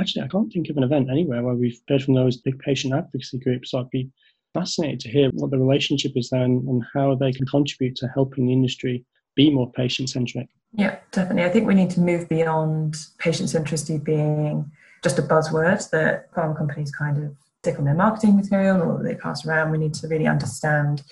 actually, 0.00 0.22
I 0.22 0.28
can't 0.28 0.52
think 0.52 0.68
of 0.68 0.76
an 0.76 0.82
event 0.82 1.10
anywhere 1.10 1.42
where 1.42 1.54
we've 1.54 1.80
heard 1.88 2.02
from 2.02 2.14
those 2.14 2.36
big 2.36 2.58
patient 2.58 2.94
advocacy 2.94 3.38
groups. 3.38 3.70
So 3.70 3.80
I'd 3.80 3.90
be 3.90 4.10
fascinated 4.54 5.00
to 5.00 5.08
hear 5.08 5.30
what 5.30 5.50
the 5.50 5.58
relationship 5.58 6.12
is 6.14 6.28
there 6.30 6.42
and, 6.42 6.66
and 6.68 6.82
how 6.94 7.14
they 7.14 7.32
can 7.32 7.46
contribute 7.46 7.96
to 7.96 8.08
helping 8.08 8.46
the 8.46 8.52
industry 8.52 9.04
be 9.34 9.50
more 9.50 9.72
patient 9.72 10.10
centric. 10.10 10.48
Yeah, 10.74 10.98
definitely. 11.10 11.44
I 11.44 11.50
think 11.50 11.66
we 11.66 11.74
need 11.74 11.90
to 11.90 12.00
move 12.00 12.28
beyond 12.28 12.96
patient 13.18 13.48
centricity 13.48 14.02
being 14.02 14.70
just 15.02 15.18
a 15.18 15.22
buzzword 15.22 15.88
that 15.90 16.32
pharma 16.32 16.56
companies 16.56 16.90
kind 16.90 17.22
of 17.22 17.34
stick 17.62 17.78
on 17.78 17.84
their 17.84 17.94
marketing 17.94 18.34
material 18.36 18.82
or 18.82 19.02
they 19.04 19.14
pass 19.14 19.46
around. 19.46 19.70
We 19.70 19.78
need 19.78 19.94
to 19.94 20.08
really 20.08 20.26
understand 20.26 21.02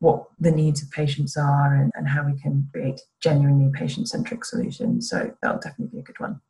what 0.00 0.24
the 0.40 0.50
needs 0.50 0.82
of 0.82 0.90
patients 0.90 1.36
are 1.36 1.76
and, 1.76 1.92
and 1.94 2.08
how 2.08 2.26
we 2.26 2.36
can 2.40 2.68
create 2.72 3.00
genuinely 3.22 3.70
patient 3.72 4.08
centric 4.08 4.44
solutions. 4.44 5.08
So 5.08 5.32
that'll 5.40 5.60
definitely 5.60 5.98
be 5.98 6.00
a 6.00 6.02
good 6.02 6.18
one. 6.18 6.40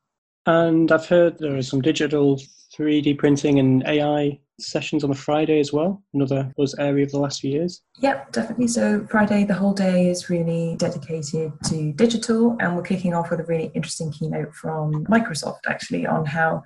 And 0.46 0.90
I've 0.90 1.06
heard 1.06 1.38
there 1.38 1.54
are 1.54 1.62
some 1.62 1.82
digital 1.82 2.40
3D 2.74 3.18
printing 3.18 3.58
and 3.58 3.86
AI 3.86 4.40
sessions 4.58 5.04
on 5.04 5.10
a 5.10 5.14
Friday 5.14 5.60
as 5.60 5.70
well, 5.70 6.02
another 6.14 6.50
buzz 6.56 6.74
area 6.78 7.04
of 7.04 7.10
the 7.10 7.18
last 7.18 7.42
few 7.42 7.50
years. 7.50 7.82
Yep, 8.00 8.32
definitely. 8.32 8.68
So 8.68 9.06
Friday, 9.10 9.44
the 9.44 9.54
whole 9.54 9.74
day 9.74 10.08
is 10.08 10.30
really 10.30 10.76
dedicated 10.78 11.52
to 11.66 11.92
digital, 11.92 12.56
and 12.58 12.74
we're 12.74 12.82
kicking 12.82 13.12
off 13.12 13.30
with 13.30 13.40
a 13.40 13.44
really 13.44 13.70
interesting 13.74 14.10
keynote 14.12 14.54
from 14.54 15.04
Microsoft 15.06 15.66
actually 15.68 16.06
on 16.06 16.24
how 16.24 16.62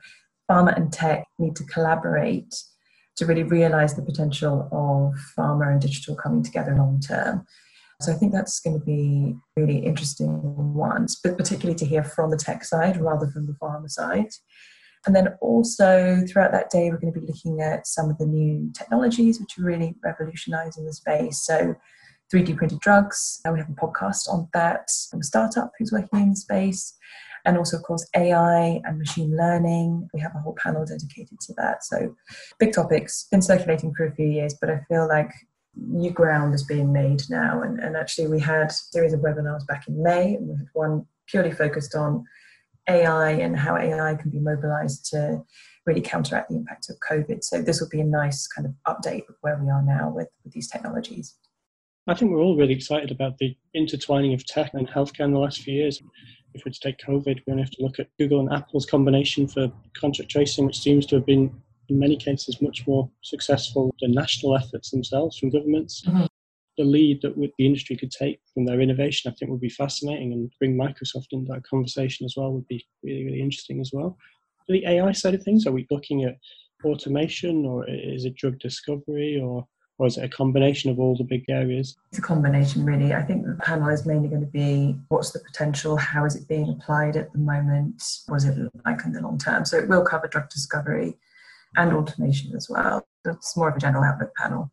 pharma 0.48 0.76
and 0.76 0.92
tech 0.92 1.24
need 1.40 1.56
to 1.56 1.64
collaborate 1.64 2.54
to 3.16 3.26
really 3.26 3.42
realize 3.42 3.94
the 3.94 4.02
potential 4.02 4.68
of 4.72 5.14
pharma 5.36 5.72
and 5.72 5.80
digital 5.80 6.14
coming 6.14 6.42
together 6.42 6.74
long 6.74 7.00
term. 7.00 7.46
So 8.02 8.12
I 8.12 8.14
think 8.16 8.32
that's 8.32 8.60
going 8.60 8.78
to 8.78 8.84
be 8.84 9.34
really 9.56 9.78
interesting 9.78 10.28
ones, 10.74 11.18
but 11.22 11.38
particularly 11.38 11.78
to 11.78 11.86
hear 11.86 12.04
from 12.04 12.30
the 12.30 12.36
tech 12.36 12.62
side 12.62 13.00
rather 13.00 13.30
than 13.32 13.46
the 13.46 13.54
pharma 13.54 13.88
side. 13.88 14.28
And 15.06 15.16
then 15.16 15.28
also 15.40 16.22
throughout 16.28 16.52
that 16.52 16.68
day, 16.68 16.90
we're 16.90 16.98
going 16.98 17.14
to 17.14 17.20
be 17.20 17.26
looking 17.26 17.62
at 17.62 17.86
some 17.86 18.10
of 18.10 18.18
the 18.18 18.26
new 18.26 18.70
technologies 18.76 19.40
which 19.40 19.58
are 19.58 19.64
really 19.64 19.94
revolutionizing 20.04 20.84
the 20.84 20.92
space. 20.92 21.38
So 21.38 21.76
3D 22.34 22.56
printed 22.56 22.80
drugs, 22.80 23.40
and 23.44 23.54
we 23.54 23.60
have 23.60 23.70
a 23.70 23.72
podcast 23.72 24.28
on 24.28 24.48
that 24.52 24.90
from 25.08 25.20
a 25.20 25.24
startup 25.24 25.70
who's 25.78 25.92
working 25.92 26.20
in 26.20 26.30
the 26.30 26.36
space 26.36 26.92
and 27.46 27.56
also, 27.56 27.76
of 27.76 27.84
course, 27.84 28.06
AI 28.14 28.80
and 28.84 28.98
machine 28.98 29.36
learning. 29.36 30.08
We 30.12 30.20
have 30.20 30.34
a 30.34 30.40
whole 30.40 30.56
panel 30.60 30.84
dedicated 30.84 31.38
to 31.40 31.54
that. 31.54 31.84
So, 31.84 32.14
big 32.58 32.72
topics, 32.72 33.28
been 33.30 33.40
circulating 33.40 33.94
for 33.94 34.06
a 34.06 34.14
few 34.14 34.26
years, 34.26 34.54
but 34.60 34.68
I 34.68 34.80
feel 34.88 35.08
like 35.08 35.30
new 35.76 36.10
ground 36.10 36.54
is 36.54 36.64
being 36.64 36.92
made 36.92 37.22
now. 37.30 37.62
And, 37.62 37.78
and 37.78 37.96
actually, 37.96 38.26
we 38.26 38.40
had 38.40 38.66
a 38.66 38.70
series 38.70 39.12
of 39.12 39.20
webinars 39.20 39.66
back 39.66 39.86
in 39.86 40.02
May, 40.02 40.34
and 40.34 40.48
we 40.48 40.56
had 40.56 40.66
one 40.74 41.06
purely 41.28 41.52
focused 41.52 41.94
on 41.94 42.24
AI 42.88 43.30
and 43.30 43.56
how 43.56 43.76
AI 43.76 44.16
can 44.16 44.30
be 44.30 44.40
mobilized 44.40 45.06
to 45.12 45.42
really 45.86 46.00
counteract 46.00 46.50
the 46.50 46.56
impact 46.56 46.90
of 46.90 46.96
COVID. 47.08 47.44
So 47.44 47.62
this 47.62 47.80
will 47.80 47.88
be 47.88 48.00
a 48.00 48.04
nice 48.04 48.48
kind 48.48 48.66
of 48.66 48.74
update 48.92 49.28
of 49.28 49.36
where 49.40 49.58
we 49.62 49.70
are 49.70 49.82
now 49.82 50.10
with, 50.10 50.28
with 50.44 50.52
these 50.52 50.68
technologies. 50.68 51.36
I 52.08 52.14
think 52.14 52.30
we're 52.30 52.40
all 52.40 52.56
really 52.56 52.74
excited 52.74 53.10
about 53.10 53.38
the 53.38 53.56
intertwining 53.74 54.32
of 54.34 54.46
tech 54.46 54.72
and 54.74 54.88
healthcare 54.88 55.24
in 55.24 55.32
the 55.32 55.40
last 55.40 55.62
few 55.62 55.74
years. 55.74 56.00
If 56.56 56.64
we're 56.64 56.72
to 56.72 56.80
take 56.80 56.98
COVID, 56.98 57.42
we 57.46 57.50
only 57.50 57.62
have 57.62 57.70
to 57.72 57.82
look 57.82 57.98
at 57.98 58.08
Google 58.18 58.40
and 58.40 58.50
Apple's 58.50 58.86
combination 58.86 59.46
for 59.46 59.70
contact 59.94 60.30
tracing, 60.30 60.64
which 60.64 60.80
seems 60.80 61.04
to 61.06 61.16
have 61.16 61.26
been, 61.26 61.52
in 61.90 61.98
many 61.98 62.16
cases, 62.16 62.62
much 62.62 62.86
more 62.86 63.10
successful 63.20 63.94
than 64.00 64.12
national 64.12 64.56
efforts 64.56 64.90
themselves 64.90 65.36
from 65.38 65.50
governments. 65.50 66.02
Mm-hmm. 66.06 66.24
The 66.78 66.84
lead 66.84 67.20
that 67.22 67.36
the 67.36 67.66
industry 67.66 67.96
could 67.96 68.10
take 68.10 68.40
from 68.54 68.64
their 68.64 68.80
innovation, 68.80 69.30
I 69.30 69.34
think, 69.34 69.50
would 69.50 69.60
be 69.60 69.68
fascinating, 69.68 70.32
and 70.32 70.50
bring 70.58 70.76
Microsoft 70.76 71.26
into 71.32 71.52
that 71.52 71.64
conversation 71.64 72.24
as 72.24 72.34
well 72.38 72.52
would 72.52 72.68
be 72.68 72.86
really, 73.02 73.24
really 73.26 73.40
interesting 73.42 73.80
as 73.80 73.90
well. 73.92 74.16
For 74.66 74.72
the 74.72 74.86
AI 74.86 75.12
side 75.12 75.34
of 75.34 75.42
things, 75.42 75.66
are 75.66 75.72
we 75.72 75.86
looking 75.90 76.24
at 76.24 76.38
automation, 76.84 77.66
or 77.66 77.86
is 77.88 78.24
it 78.24 78.34
drug 78.34 78.58
discovery, 78.58 79.38
or 79.38 79.66
or 79.98 80.06
is 80.06 80.18
it 80.18 80.24
a 80.24 80.28
combination 80.28 80.90
of 80.90 80.98
all 80.98 81.16
the 81.16 81.24
big 81.24 81.44
areas? 81.48 81.96
It's 82.10 82.18
a 82.18 82.22
combination, 82.22 82.84
really. 82.84 83.14
I 83.14 83.22
think 83.22 83.46
the 83.46 83.54
panel 83.62 83.88
is 83.88 84.04
mainly 84.04 84.28
going 84.28 84.42
to 84.42 84.46
be 84.46 84.96
what's 85.08 85.32
the 85.32 85.40
potential, 85.40 85.96
how 85.96 86.24
is 86.24 86.36
it 86.36 86.48
being 86.48 86.68
applied 86.68 87.16
at 87.16 87.32
the 87.32 87.38
moment, 87.38 88.02
what 88.26 88.36
does 88.36 88.44
it 88.44 88.58
look 88.58 88.72
like 88.84 89.04
in 89.04 89.12
the 89.12 89.20
long 89.20 89.38
term? 89.38 89.64
So 89.64 89.78
it 89.78 89.88
will 89.88 90.04
cover 90.04 90.28
drug 90.28 90.50
discovery 90.50 91.16
and 91.76 91.92
automation 91.92 92.54
as 92.54 92.68
well. 92.68 93.06
It's 93.24 93.56
more 93.56 93.68
of 93.68 93.76
a 93.76 93.80
general 93.80 94.04
outlook 94.04 94.34
panel. 94.36 94.70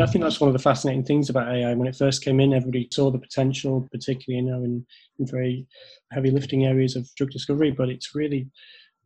I 0.00 0.06
think 0.06 0.22
that's 0.22 0.40
one 0.40 0.48
of 0.48 0.52
the 0.52 0.60
fascinating 0.60 1.04
things 1.04 1.28
about 1.28 1.52
AI. 1.52 1.74
When 1.74 1.88
it 1.88 1.96
first 1.96 2.22
came 2.22 2.38
in, 2.38 2.54
everybody 2.54 2.88
saw 2.92 3.10
the 3.10 3.18
potential, 3.18 3.88
particularly 3.90 4.44
you 4.44 4.50
know 4.50 4.62
in, 4.62 4.86
in 5.18 5.26
very 5.26 5.66
heavy 6.12 6.30
lifting 6.30 6.66
areas 6.66 6.94
of 6.94 7.12
drug 7.16 7.30
discovery, 7.30 7.72
but 7.72 7.88
it's 7.88 8.14
really 8.14 8.48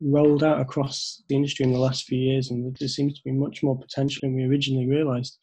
rolled 0.03 0.45
out 0.45 0.61
across 0.61 1.23
the 1.29 1.37
industry 1.37 1.65
in 1.65 1.73
the 1.73 1.79
last 1.79 2.05
few 2.05 2.19
years, 2.19 2.51
and 2.51 2.77
there 2.79 2.89
seems 2.89 3.15
to 3.15 3.25
be 3.25 3.33
much 3.33 3.63
more 3.63 3.79
potential 3.79 4.21
than 4.23 4.35
we 4.35 4.45
originally 4.45 4.87
realised. 4.87 5.39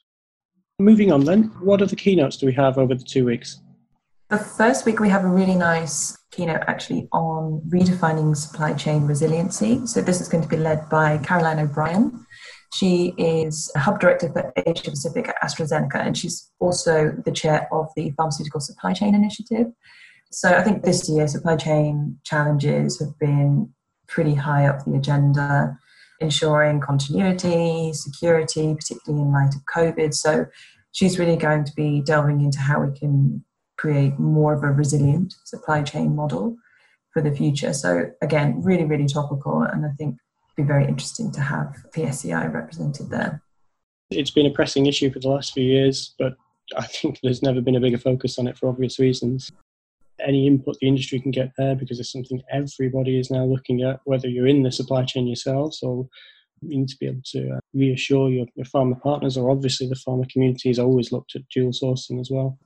Moving 0.81 1.11
on 1.11 1.25
then, 1.25 1.51
what 1.59 1.81
other 1.81 1.97
keynotes 1.97 2.37
do 2.37 2.45
we 2.45 2.53
have 2.53 2.77
over 2.77 2.95
the 2.95 3.03
two 3.03 3.25
weeks? 3.25 3.59
The 4.29 4.37
first 4.37 4.85
week 4.85 5.01
we 5.01 5.09
have 5.09 5.25
a 5.25 5.27
really 5.27 5.55
nice 5.55 6.17
keynote 6.31 6.61
actually 6.67 7.09
on 7.11 7.61
redefining 7.67 8.33
supply 8.37 8.73
chain 8.73 9.05
resiliency. 9.05 9.85
So 9.85 10.01
this 10.01 10.21
is 10.21 10.29
going 10.29 10.43
to 10.43 10.49
be 10.49 10.55
led 10.55 10.87
by 10.89 11.17
Caroline 11.17 11.59
O'Brien. 11.59 12.25
She 12.75 13.13
is 13.17 13.69
a 13.75 13.79
hub 13.79 13.99
director 13.99 14.31
for 14.31 14.53
Asia 14.65 14.91
Pacific 14.91 15.27
at 15.27 15.35
AstraZeneca, 15.41 15.95
and 15.95 16.17
she's 16.17 16.49
also 16.59 17.11
the 17.25 17.31
chair 17.31 17.67
of 17.73 17.87
the 17.97 18.11
Pharmaceutical 18.11 18.61
Supply 18.61 18.93
Chain 18.93 19.15
Initiative. 19.15 19.67
So 20.31 20.49
I 20.49 20.63
think 20.63 20.83
this 20.83 21.09
year 21.09 21.27
supply 21.27 21.57
chain 21.57 22.19
challenges 22.23 22.99
have 22.99 23.19
been 23.19 23.73
pretty 24.07 24.35
high 24.35 24.67
up 24.67 24.85
the 24.85 24.93
agenda 24.93 25.77
ensuring 26.21 26.79
continuity, 26.81 27.91
security, 27.93 28.73
particularly 28.73 29.23
in 29.23 29.31
light 29.31 29.55
of 29.55 29.61
COVID. 29.73 30.13
So 30.13 30.45
she's 30.91 31.19
really 31.19 31.37
going 31.37 31.63
to 31.65 31.73
be 31.75 32.01
delving 32.01 32.41
into 32.41 32.59
how 32.59 32.81
we 32.81 32.97
can 32.97 33.43
create 33.77 34.19
more 34.19 34.53
of 34.53 34.63
a 34.63 34.71
resilient 34.71 35.33
supply 35.45 35.81
chain 35.83 36.15
model 36.15 36.57
for 37.13 37.21
the 37.21 37.31
future. 37.31 37.73
So 37.73 38.11
again, 38.21 38.61
really, 38.61 38.83
really 38.83 39.07
topical, 39.07 39.61
and 39.61 39.85
I 39.85 39.89
think 39.97 40.17
be 40.57 40.63
very 40.63 40.85
interesting 40.85 41.31
to 41.31 41.41
have 41.41 41.75
PSCI 41.95 42.53
represented 42.53 43.09
there. 43.09 43.41
It's 44.11 44.31
been 44.31 44.45
a 44.45 44.51
pressing 44.51 44.87
issue 44.87 45.11
for 45.11 45.19
the 45.19 45.29
last 45.29 45.53
few 45.53 45.63
years, 45.63 46.13
but 46.19 46.35
I 46.75 46.85
think 46.85 47.19
there's 47.23 47.41
never 47.41 47.61
been 47.61 47.75
a 47.75 47.79
bigger 47.79 47.97
focus 47.97 48.37
on 48.37 48.47
it 48.47 48.57
for 48.57 48.67
obvious 48.67 48.99
reasons 48.99 49.51
any 50.25 50.47
input 50.47 50.77
the 50.79 50.87
industry 50.87 51.19
can 51.19 51.31
get 51.31 51.51
there 51.57 51.75
because 51.75 51.99
it's 51.99 52.11
something 52.11 52.41
everybody 52.51 53.19
is 53.19 53.31
now 53.31 53.45
looking 53.45 53.81
at, 53.81 53.99
whether 54.05 54.27
you're 54.27 54.47
in 54.47 54.63
the 54.63 54.71
supply 54.71 55.03
chain 55.03 55.27
yourselves 55.27 55.81
or 55.83 56.07
you 56.61 56.79
need 56.79 56.89
to 56.89 56.97
be 56.99 57.07
able 57.07 57.21
to 57.25 57.51
uh, 57.51 57.59
reassure 57.73 58.29
your, 58.29 58.45
your 58.55 58.65
partners, 59.01 59.37
or 59.37 59.49
obviously 59.49 59.87
the 59.87 59.95
pharma 59.95 60.29
community 60.29 60.69
has 60.69 60.79
always 60.79 61.11
looked 61.11 61.35
at 61.35 61.47
dual 61.49 61.71
sourcing 61.71 62.19
as 62.19 62.29
well. 62.29 62.57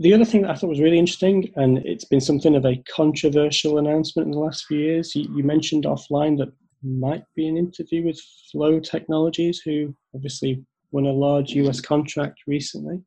The 0.00 0.12
other 0.12 0.24
thing 0.24 0.42
that 0.42 0.50
I 0.50 0.54
thought 0.54 0.70
was 0.70 0.80
really 0.80 0.98
interesting, 0.98 1.52
and 1.56 1.78
it's 1.78 2.04
been 2.04 2.20
something 2.20 2.56
of 2.56 2.64
a 2.64 2.82
controversial 2.94 3.78
announcement 3.78 4.26
in 4.26 4.32
the 4.32 4.38
last 4.38 4.66
few 4.66 4.78
years, 4.78 5.14
you, 5.14 5.32
you 5.34 5.44
mentioned 5.44 5.84
offline 5.84 6.36
that 6.38 6.52
might 6.82 7.24
be 7.34 7.48
an 7.48 7.56
interview 7.56 8.04
with 8.04 8.20
Phlow 8.50 8.80
Technologies, 8.80 9.60
who 9.64 9.94
obviously 10.14 10.64
won 10.90 11.06
a 11.06 11.12
large 11.12 11.52
US 11.52 11.80
contract 11.80 12.40
recently. 12.46 13.02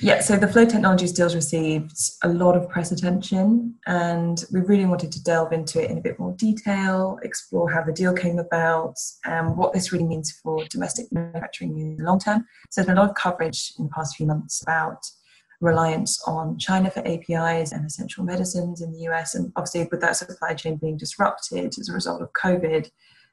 Yeah, 0.00 0.20
so 0.20 0.36
the 0.36 0.46
Phlow 0.46 0.64
Technologies 0.64 1.12
deals 1.12 1.34
received 1.34 1.98
a 2.22 2.28
lot 2.28 2.56
of 2.56 2.68
press 2.68 2.92
attention, 2.92 3.74
and 3.86 4.44
we 4.52 4.60
really 4.60 4.84
wanted 4.84 5.10
to 5.10 5.22
delve 5.24 5.52
into 5.52 5.82
it 5.82 5.90
in 5.90 5.98
a 5.98 6.00
bit 6.00 6.20
more 6.20 6.32
detail, 6.36 7.18
explore 7.22 7.68
how 7.68 7.82
the 7.82 7.92
deal 7.92 8.14
came 8.14 8.38
about, 8.38 8.94
and 9.24 9.56
what 9.56 9.72
this 9.72 9.90
really 9.90 10.06
means 10.06 10.30
for 10.30 10.64
domestic 10.70 11.10
manufacturing 11.10 11.78
in 11.80 11.96
the 11.96 12.04
long 12.04 12.20
term. 12.20 12.44
So, 12.70 12.80
there's 12.80 12.86
been 12.86 12.96
a 12.96 13.00
lot 13.00 13.10
of 13.10 13.16
coverage 13.16 13.72
in 13.76 13.86
the 13.86 13.90
past 13.90 14.16
few 14.16 14.26
months 14.26 14.62
about 14.62 15.04
reliance 15.60 16.22
on 16.28 16.58
China 16.58 16.90
for 16.90 17.00
APIs 17.00 17.72
and 17.72 17.84
essential 17.84 18.24
medicines 18.24 18.80
in 18.80 18.92
the 18.92 19.00
US, 19.10 19.34
and 19.34 19.52
obviously, 19.56 19.88
with 19.90 20.00
that 20.00 20.16
supply 20.16 20.54
chain 20.54 20.76
being 20.76 20.96
disrupted 20.96 21.74
as 21.76 21.88
a 21.88 21.92
result 21.92 22.22
of 22.22 22.32
COVID, 22.34 22.88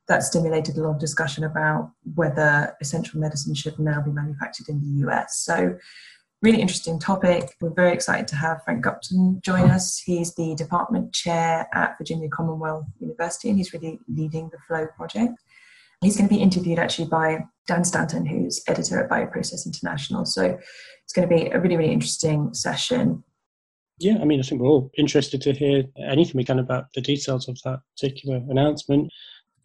that 0.07 0.24
stimulated 0.24 0.77
a 0.77 0.81
lot 0.81 0.95
of 0.95 1.00
discussion 1.00 1.43
about 1.43 1.91
whether 2.15 2.75
essential 2.81 3.19
medicine 3.19 3.53
should 3.53 3.77
now 3.77 4.01
be 4.01 4.12
manufactured 4.12 4.69
in 4.69 4.79
the 4.81 5.07
US. 5.07 5.38
So, 5.38 5.77
really 6.45 6.61
interesting 6.61 6.99
topic. 6.99 7.55
We're 7.59 7.73
very 7.73 7.91
excited 7.91 8.27
to 8.27 8.35
have 8.35 8.63
Frank 8.63 8.85
Gupton 8.85 9.41
join 9.41 9.71
us. 9.71 9.97
He's 9.97 10.35
the 10.35 10.53
department 10.53 11.11
chair 11.11 11.67
at 11.73 11.97
Virginia 11.97 12.29
Commonwealth 12.29 12.85
University 12.99 13.49
and 13.49 13.57
he's 13.57 13.73
really 13.73 13.99
leading 14.07 14.49
the 14.51 14.59
Phlow 14.67 14.85
project. 14.95 15.33
He's 16.01 16.15
going 16.15 16.29
to 16.29 16.35
be 16.35 16.41
interviewed 16.41 16.77
actually 16.77 17.07
by 17.07 17.39
Dan 17.65 17.83
Stanton, 17.83 18.27
who's 18.27 18.61
editor 18.67 19.03
at 19.03 19.09
Bioprocess 19.09 19.65
International. 19.65 20.23
So 20.23 20.55
it's 21.03 21.13
going 21.13 21.27
to 21.27 21.35
be 21.35 21.49
a 21.49 21.59
really, 21.59 21.77
really 21.77 21.91
interesting 21.91 22.53
session. 22.53 23.23
Yeah, 23.97 24.19
I 24.21 24.25
mean, 24.25 24.39
I 24.39 24.43
think 24.43 24.61
we're 24.61 24.67
all 24.67 24.91
interested 24.99 25.41
to 25.41 25.53
hear 25.53 25.85
anything 26.07 26.33
we 26.35 26.43
can 26.43 26.59
about 26.59 26.93
the 26.93 27.01
details 27.01 27.47
of 27.47 27.57
that 27.63 27.79
particular 27.97 28.37
announcement 28.49 29.11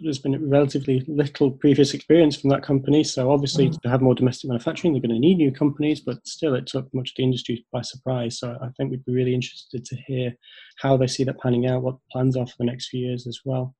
there's 0.02 0.18
been 0.18 0.48
relatively 0.48 1.04
little 1.06 1.50
previous 1.50 1.94
experience 1.94 2.36
from 2.36 2.50
that 2.50 2.62
company. 2.62 3.04
So 3.04 3.30
obviously, 3.30 3.68
mm. 3.68 3.80
to 3.82 3.88
have 3.88 4.00
more 4.00 4.14
domestic 4.14 4.48
manufacturing, 4.48 4.92
they're 4.92 5.02
going 5.02 5.14
to 5.14 5.18
need 5.18 5.36
new 5.36 5.52
companies. 5.52 6.00
But 6.00 6.26
still, 6.26 6.54
it 6.54 6.66
took 6.66 6.92
much 6.94 7.10
of 7.10 7.14
the 7.16 7.24
industry 7.24 7.66
by 7.72 7.82
surprise. 7.82 8.38
So 8.38 8.56
I 8.60 8.68
think 8.76 8.90
we'd 8.90 9.04
be 9.04 9.12
really 9.12 9.34
interested 9.34 9.84
to 9.84 9.96
hear 10.06 10.34
how 10.78 10.96
they 10.96 11.06
see 11.06 11.24
that 11.24 11.40
panning 11.40 11.66
out, 11.66 11.82
what 11.82 11.96
plans 12.10 12.36
are 12.36 12.46
for 12.46 12.56
the 12.58 12.64
next 12.64 12.88
few 12.88 13.06
years 13.06 13.26
as 13.26 13.40
well. 13.44 13.74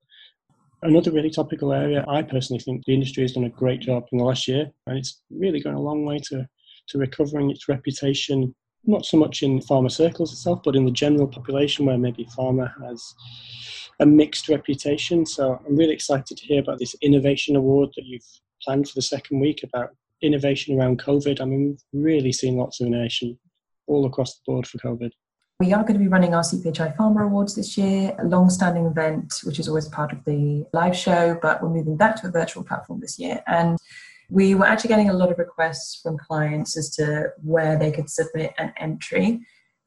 Another 0.83 1.11
really 1.11 1.29
topical 1.29 1.73
area, 1.73 2.03
I 2.07 2.23
personally 2.23 2.59
think 2.59 2.83
the 2.85 2.93
industry 2.93 3.23
has 3.23 3.33
done 3.33 3.43
a 3.43 3.49
great 3.49 3.81
job 3.81 4.05
in 4.11 4.17
the 4.17 4.23
last 4.23 4.47
year, 4.47 4.71
and 4.87 4.97
it's 4.97 5.21
really 5.29 5.61
gone 5.61 5.75
a 5.75 5.81
long 5.81 6.05
way 6.05 6.19
to 6.29 6.47
to 6.87 6.97
recovering 6.97 7.51
its 7.51 7.69
reputation 7.69 8.53
not 8.85 9.05
so 9.05 9.17
much 9.17 9.43
in 9.43 9.59
pharma 9.59 9.91
circles 9.91 10.33
itself, 10.33 10.61
but 10.63 10.75
in 10.75 10.85
the 10.85 10.91
general 10.91 11.27
population 11.27 11.85
where 11.85 11.97
maybe 11.97 12.27
pharma 12.37 12.73
has 12.83 13.13
a 14.01 14.05
mixed 14.05 14.49
reputation. 14.49 15.25
So 15.25 15.61
I'm 15.65 15.77
really 15.77 15.93
excited 15.93 16.35
to 16.35 16.45
hear 16.45 16.59
about 16.59 16.79
this 16.79 16.95
innovation 17.01 17.55
award 17.55 17.89
that 17.95 18.05
you've 18.05 18.25
planned 18.61 18.89
for 18.89 18.95
the 18.95 19.01
second 19.01 19.39
week 19.39 19.63
about 19.63 19.95
innovation 20.21 20.77
around 20.77 21.01
COVID. 21.01 21.39
I 21.39 21.45
mean, 21.45 21.77
we've 21.93 22.03
really 22.03 22.33
seen 22.33 22.57
lots 22.57 22.81
of 22.81 22.87
innovation 22.87 23.37
all 23.87 24.05
across 24.05 24.35
the 24.35 24.41
board 24.45 24.67
for 24.67 24.79
COVID. 24.79 25.11
We 25.59 25.73
are 25.73 25.83
going 25.83 25.93
to 25.93 25.99
be 25.99 26.07
running 26.07 26.33
our 26.33 26.41
CPHI 26.41 26.97
Pharma 26.97 27.25
Awards 27.25 27.55
this 27.55 27.77
year, 27.77 28.15
a 28.17 28.25
long 28.25 28.49
standing 28.49 28.87
event, 28.87 29.35
which 29.43 29.59
is 29.59 29.67
always 29.67 29.87
part 29.87 30.11
of 30.11 30.23
the 30.25 30.65
live 30.73 30.97
show, 30.97 31.37
but 31.39 31.61
we're 31.61 31.69
moving 31.69 31.97
back 31.97 32.19
to 32.21 32.27
a 32.27 32.31
virtual 32.31 32.63
platform 32.63 32.99
this 32.99 33.19
year. 33.19 33.43
And 33.45 33.77
we 34.31 34.55
were 34.55 34.65
actually 34.65 34.87
getting 34.87 35.09
a 35.09 35.13
lot 35.13 35.31
of 35.31 35.37
requests 35.37 35.99
from 36.01 36.17
clients 36.17 36.75
as 36.75 36.89
to 36.95 37.27
where 37.43 37.77
they 37.77 37.91
could 37.91 38.09
submit 38.09 38.53
an 38.57 38.73
entry 38.77 39.41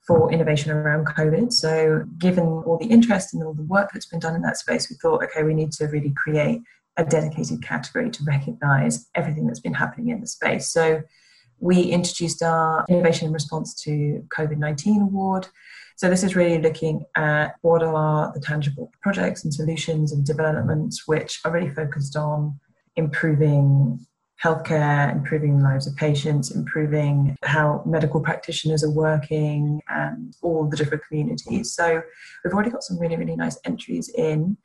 for 0.06 0.30
innovation 0.30 0.70
around 0.70 1.06
COVID. 1.06 1.52
So, 1.52 2.04
given 2.18 2.44
all 2.44 2.78
the 2.78 2.86
interest 2.86 3.34
and 3.34 3.42
all 3.42 3.54
the 3.54 3.62
work 3.62 3.90
that's 3.92 4.06
been 4.06 4.20
done 4.20 4.34
in 4.34 4.42
that 4.42 4.56
space, 4.56 4.90
we 4.90 4.96
thought, 4.96 5.24
okay, 5.24 5.42
we 5.42 5.54
need 5.54 5.72
to 5.72 5.86
really 5.86 6.12
create 6.16 6.62
a 6.96 7.04
dedicated 7.04 7.62
category 7.62 8.10
to 8.10 8.24
recognize 8.24 9.08
everything 9.14 9.46
that's 9.46 9.60
been 9.60 9.74
happening 9.74 10.10
in 10.10 10.20
the 10.20 10.26
space. 10.26 10.68
So, 10.68 11.02
we 11.58 11.82
introduced 11.82 12.42
our 12.42 12.84
Innovation 12.88 13.28
in 13.28 13.32
Response 13.32 13.74
to 13.82 14.24
COVID 14.36 14.58
19 14.58 15.02
award. 15.02 15.48
So, 15.96 16.10
this 16.10 16.22
is 16.22 16.36
really 16.36 16.60
looking 16.60 17.04
at 17.16 17.54
what 17.62 17.82
are 17.82 18.32
the 18.34 18.40
tangible 18.40 18.92
projects 19.00 19.44
and 19.44 19.54
solutions 19.54 20.12
and 20.12 20.24
developments 20.24 21.06
which 21.06 21.40
are 21.44 21.52
really 21.52 21.70
focused 21.70 22.16
on 22.16 22.60
improving 22.96 24.06
healthcare, 24.42 25.12
improving 25.12 25.58
the 25.58 25.64
lives 25.64 25.86
of 25.86 25.96
patients, 25.96 26.50
improving 26.54 27.36
how 27.42 27.82
medical 27.86 28.20
practitioners 28.20 28.84
are 28.84 28.90
working, 28.90 29.80
and 29.88 30.36
all 30.42 30.68
the 30.68 30.76
different 30.76 31.02
communities. 31.06 31.72
So 31.72 32.02
we've 32.44 32.52
already 32.52 32.70
got 32.70 32.82
some 32.82 32.98
really, 32.98 33.16
really 33.16 33.36
nice 33.36 33.58
entries 33.64 34.08
in. 34.10 34.56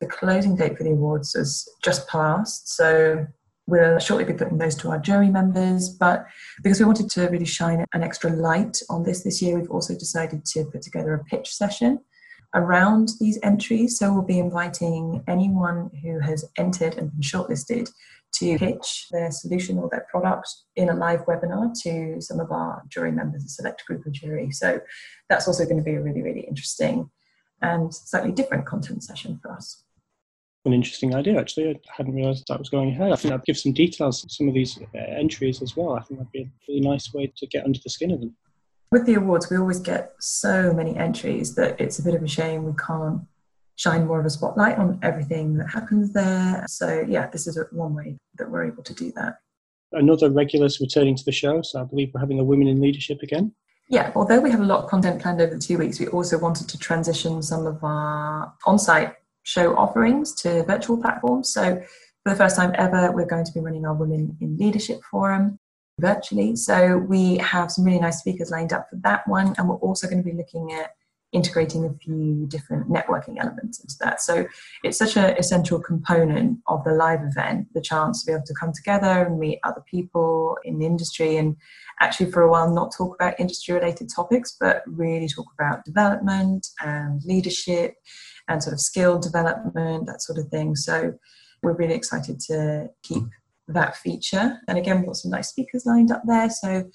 The 0.00 0.06
closing 0.06 0.56
date 0.56 0.76
for 0.76 0.84
the 0.84 0.90
awards 0.90 1.34
has 1.34 1.68
just 1.82 2.06
passed, 2.08 2.74
so 2.76 3.26
we'll 3.66 3.98
shortly 3.98 4.24
be 4.24 4.38
putting 4.38 4.58
those 4.58 4.76
to 4.76 4.90
our 4.90 4.98
jury 4.98 5.28
members. 5.28 5.88
But 5.88 6.26
because 6.62 6.78
we 6.78 6.86
wanted 6.86 7.10
to 7.10 7.28
really 7.28 7.46
shine 7.46 7.84
an 7.92 8.02
extra 8.02 8.30
light 8.30 8.78
on 8.88 9.02
this 9.02 9.22
this 9.22 9.42
year, 9.42 9.58
we've 9.58 9.70
also 9.70 9.94
decided 9.94 10.44
to 10.46 10.64
put 10.66 10.82
together 10.82 11.14
a 11.14 11.24
pitch 11.24 11.52
session 11.52 12.00
around 12.54 13.10
these 13.20 13.38
entries. 13.42 13.98
So 13.98 14.12
we'll 14.12 14.22
be 14.22 14.38
inviting 14.38 15.22
anyone 15.28 15.90
who 16.02 16.20
has 16.20 16.44
entered 16.56 16.96
and 16.96 17.10
been 17.10 17.20
shortlisted 17.20 17.90
to 18.34 18.58
pitch 18.58 19.06
their 19.10 19.30
solution 19.30 19.78
or 19.78 19.88
their 19.90 20.06
product 20.10 20.48
in 20.76 20.88
a 20.88 20.94
live 20.94 21.24
webinar 21.26 21.72
to 21.82 22.20
some 22.20 22.40
of 22.40 22.50
our 22.50 22.82
jury 22.88 23.12
members, 23.12 23.44
a 23.44 23.48
select 23.48 23.84
group 23.86 24.04
of 24.04 24.12
jury. 24.12 24.50
So 24.50 24.80
that's 25.28 25.48
also 25.48 25.64
going 25.64 25.78
to 25.78 25.82
be 25.82 25.94
a 25.94 26.02
really, 26.02 26.22
really 26.22 26.40
interesting 26.40 27.10
and 27.62 27.94
slightly 27.94 28.32
different 28.32 28.66
content 28.66 29.02
session 29.02 29.38
for 29.40 29.52
us. 29.52 29.82
An 30.66 30.72
interesting 30.72 31.14
idea, 31.14 31.38
actually. 31.38 31.70
I 31.70 31.78
hadn't 31.96 32.14
realised 32.14 32.44
that 32.48 32.58
was 32.58 32.68
going 32.68 32.90
ahead. 32.90 33.12
I 33.12 33.16
think 33.16 33.30
that'd 33.30 33.46
give 33.46 33.56
some 33.56 33.72
details 33.72 34.26
some 34.28 34.48
of 34.48 34.54
these 34.54 34.78
uh, 34.94 34.98
entries 34.98 35.62
as 35.62 35.76
well. 35.76 35.96
I 35.96 36.02
think 36.02 36.18
that'd 36.18 36.32
be 36.32 36.42
a 36.42 36.50
really 36.68 36.80
nice 36.80 37.14
way 37.14 37.32
to 37.36 37.46
get 37.46 37.64
under 37.64 37.78
the 37.82 37.88
skin 37.88 38.10
of 38.10 38.20
them. 38.20 38.34
With 38.92 39.04
the 39.04 39.14
awards, 39.14 39.50
we 39.50 39.56
always 39.56 39.80
get 39.80 40.14
so 40.20 40.72
many 40.72 40.96
entries 40.96 41.54
that 41.56 41.80
it's 41.80 41.98
a 41.98 42.02
bit 42.02 42.14
of 42.14 42.22
a 42.22 42.28
shame 42.28 42.64
we 42.64 42.72
can't 42.74 43.22
shine 43.74 44.06
more 44.06 44.20
of 44.20 44.26
a 44.26 44.30
spotlight 44.30 44.78
on 44.78 44.98
everything 45.02 45.56
that 45.58 45.68
happens 45.68 46.12
there. 46.12 46.64
So, 46.68 47.04
yeah, 47.06 47.26
this 47.26 47.46
is 47.46 47.58
one 47.72 47.94
way 47.94 48.16
that 48.38 48.50
we're 48.50 48.64
able 48.64 48.82
to 48.84 48.94
do 48.94 49.12
that. 49.16 49.38
Another 49.92 50.30
regulars 50.30 50.80
returning 50.80 51.16
to 51.16 51.24
the 51.24 51.32
show, 51.32 51.62
so 51.62 51.80
I 51.80 51.84
believe 51.84 52.10
we're 52.14 52.20
having 52.20 52.38
a 52.38 52.44
Women 52.44 52.68
in 52.68 52.80
Leadership 52.80 53.22
again. 53.22 53.52
Yeah, 53.88 54.12
although 54.14 54.40
we 54.40 54.50
have 54.50 54.60
a 54.60 54.64
lot 54.64 54.84
of 54.84 54.90
content 54.90 55.20
planned 55.20 55.40
over 55.40 55.54
the 55.54 55.60
two 55.60 55.78
weeks, 55.78 56.00
we 56.00 56.08
also 56.08 56.38
wanted 56.38 56.68
to 56.68 56.78
transition 56.78 57.42
some 57.42 57.66
of 57.66 57.82
our 57.84 58.52
on 58.66 58.78
site 58.78 59.14
show 59.44 59.76
offerings 59.76 60.34
to 60.42 60.64
virtual 60.64 61.00
platforms. 61.00 61.52
So, 61.52 61.82
for 62.22 62.30
the 62.30 62.36
first 62.36 62.56
time 62.56 62.72
ever, 62.76 63.12
we're 63.12 63.26
going 63.26 63.44
to 63.44 63.52
be 63.52 63.60
running 63.60 63.84
our 63.84 63.94
Women 63.94 64.36
in 64.40 64.56
Leadership 64.56 65.00
Forum 65.10 65.58
virtually. 65.98 66.56
So, 66.56 66.98
we 66.98 67.36
have 67.38 67.70
some 67.70 67.84
really 67.84 68.00
nice 68.00 68.20
speakers 68.20 68.50
lined 68.50 68.72
up 68.72 68.88
for 68.90 68.96
that 68.96 69.26
one, 69.28 69.54
and 69.58 69.68
we're 69.68 69.76
also 69.76 70.06
going 70.06 70.22
to 70.22 70.28
be 70.28 70.36
looking 70.36 70.72
at 70.72 70.92
integrating 71.32 71.84
a 71.84 71.92
few 72.02 72.46
different 72.46 72.88
networking 72.88 73.36
elements 73.38 73.80
into 73.80 73.94
that. 74.00 74.20
So 74.22 74.46
it's 74.84 74.98
such 74.98 75.16
an 75.16 75.36
essential 75.36 75.80
component 75.80 76.58
of 76.66 76.84
the 76.84 76.92
live 76.92 77.20
event, 77.22 77.68
the 77.74 77.80
chance 77.80 78.22
to 78.22 78.26
be 78.26 78.32
able 78.34 78.46
to 78.46 78.54
come 78.54 78.72
together 78.72 79.26
and 79.26 79.38
meet 79.38 79.58
other 79.64 79.82
people 79.90 80.56
in 80.64 80.78
the 80.78 80.86
industry 80.86 81.36
and 81.36 81.56
actually 82.00 82.30
for 82.30 82.42
a 82.42 82.50
while 82.50 82.72
not 82.72 82.94
talk 82.96 83.14
about 83.14 83.38
industry 83.38 83.74
related 83.74 84.08
topics, 84.14 84.56
but 84.58 84.82
really 84.86 85.28
talk 85.28 85.46
about 85.58 85.84
development 85.84 86.68
and 86.80 87.22
leadership 87.24 87.96
and 88.48 88.62
sort 88.62 88.72
of 88.72 88.80
skill 88.80 89.18
development, 89.18 90.06
that 90.06 90.22
sort 90.22 90.38
of 90.38 90.48
thing. 90.48 90.76
So 90.76 91.12
we're 91.62 91.74
really 91.74 91.94
excited 91.94 92.38
to 92.48 92.88
keep 93.02 93.24
that 93.68 93.96
feature. 93.96 94.58
And 94.68 94.78
again, 94.78 94.98
we've 94.98 95.06
got 95.06 95.16
some 95.16 95.30
nice 95.30 95.48
speakers 95.48 95.86
lined 95.86 96.12
up 96.12 96.22
there. 96.26 96.48
So, 96.50 96.88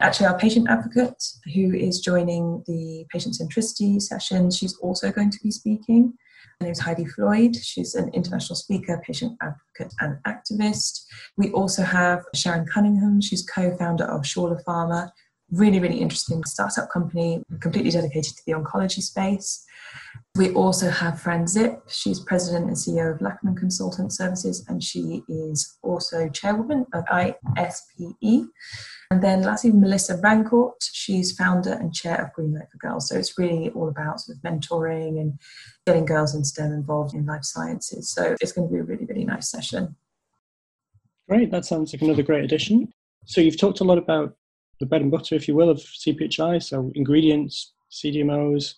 actually, 0.00 0.26
our 0.26 0.38
patient 0.38 0.68
advocate, 0.68 1.22
who 1.54 1.74
is 1.74 2.00
joining 2.00 2.64
the 2.66 3.06
patient 3.10 3.36
centricity 3.40 4.00
session, 4.00 4.50
she's 4.50 4.76
also 4.78 5.12
going 5.12 5.30
to 5.30 5.38
be 5.42 5.50
speaking. 5.50 6.14
Her 6.60 6.64
name 6.64 6.72
is 6.72 6.80
Heidi 6.80 7.04
Floyd. 7.04 7.54
She's 7.56 7.94
an 7.94 8.08
international 8.14 8.56
speaker, 8.56 9.00
patient 9.06 9.36
advocate, 9.42 9.94
and 10.00 10.16
activist. 10.26 11.04
We 11.36 11.50
also 11.52 11.82
have 11.82 12.24
Sharon 12.34 12.66
Cunningham. 12.66 13.20
She's 13.20 13.44
co 13.44 13.76
founder 13.76 14.04
of 14.04 14.22
Shorla 14.22 14.62
Pharma, 14.64 15.10
really, 15.50 15.80
really 15.80 16.00
interesting 16.00 16.44
startup 16.44 16.90
company, 16.90 17.42
completely 17.60 17.90
dedicated 17.90 18.36
to 18.36 18.42
the 18.46 18.52
oncology 18.52 19.00
space. 19.02 19.64
We 20.34 20.52
also 20.52 20.90
have 20.90 21.20
Fran 21.20 21.44
Zipp. 21.44 21.80
She's 21.88 22.20
president 22.20 22.66
and 22.66 22.76
CEO 22.76 23.14
of 23.14 23.20
Lachman 23.20 23.56
Consultant 23.56 24.12
Services, 24.12 24.64
and 24.68 24.82
she 24.82 25.22
is 25.28 25.78
also 25.82 26.28
chairwoman 26.28 26.84
of 26.92 27.04
ISPE. 27.06 28.48
And 29.10 29.22
then 29.22 29.42
lastly, 29.42 29.72
Melissa 29.72 30.18
Rancourt. 30.18 30.74
She's 30.92 31.32
founder 31.32 31.72
and 31.72 31.94
chair 31.94 32.20
of 32.20 32.32
Greenlight 32.34 32.70
for 32.70 32.78
Girls. 32.78 33.08
So 33.08 33.16
it's 33.16 33.38
really 33.38 33.70
all 33.70 33.88
about 33.88 34.20
sort 34.20 34.36
of 34.36 34.42
mentoring 34.42 35.20
and 35.20 35.38
getting 35.86 36.04
girls 36.04 36.34
in 36.34 36.44
STEM 36.44 36.72
involved 36.72 37.14
in 37.14 37.24
life 37.24 37.44
sciences. 37.44 38.10
So 38.10 38.36
it's 38.40 38.52
going 38.52 38.68
to 38.68 38.72
be 38.72 38.80
a 38.80 38.82
really, 38.82 39.06
really 39.06 39.24
nice 39.24 39.50
session. 39.50 39.96
Great. 41.28 41.50
That 41.50 41.64
sounds 41.64 41.92
like 41.92 42.02
another 42.02 42.22
great 42.22 42.44
addition. 42.44 42.92
So 43.24 43.40
you've 43.40 43.58
talked 43.58 43.80
a 43.80 43.84
lot 43.84 43.98
about 43.98 44.36
the 44.80 44.86
bread 44.86 45.02
and 45.02 45.10
butter, 45.10 45.34
if 45.34 45.48
you 45.48 45.54
will, 45.54 45.70
of 45.70 45.78
CPHI. 45.78 46.62
So 46.62 46.90
ingredients, 46.94 47.72
CDMOs, 47.90 48.74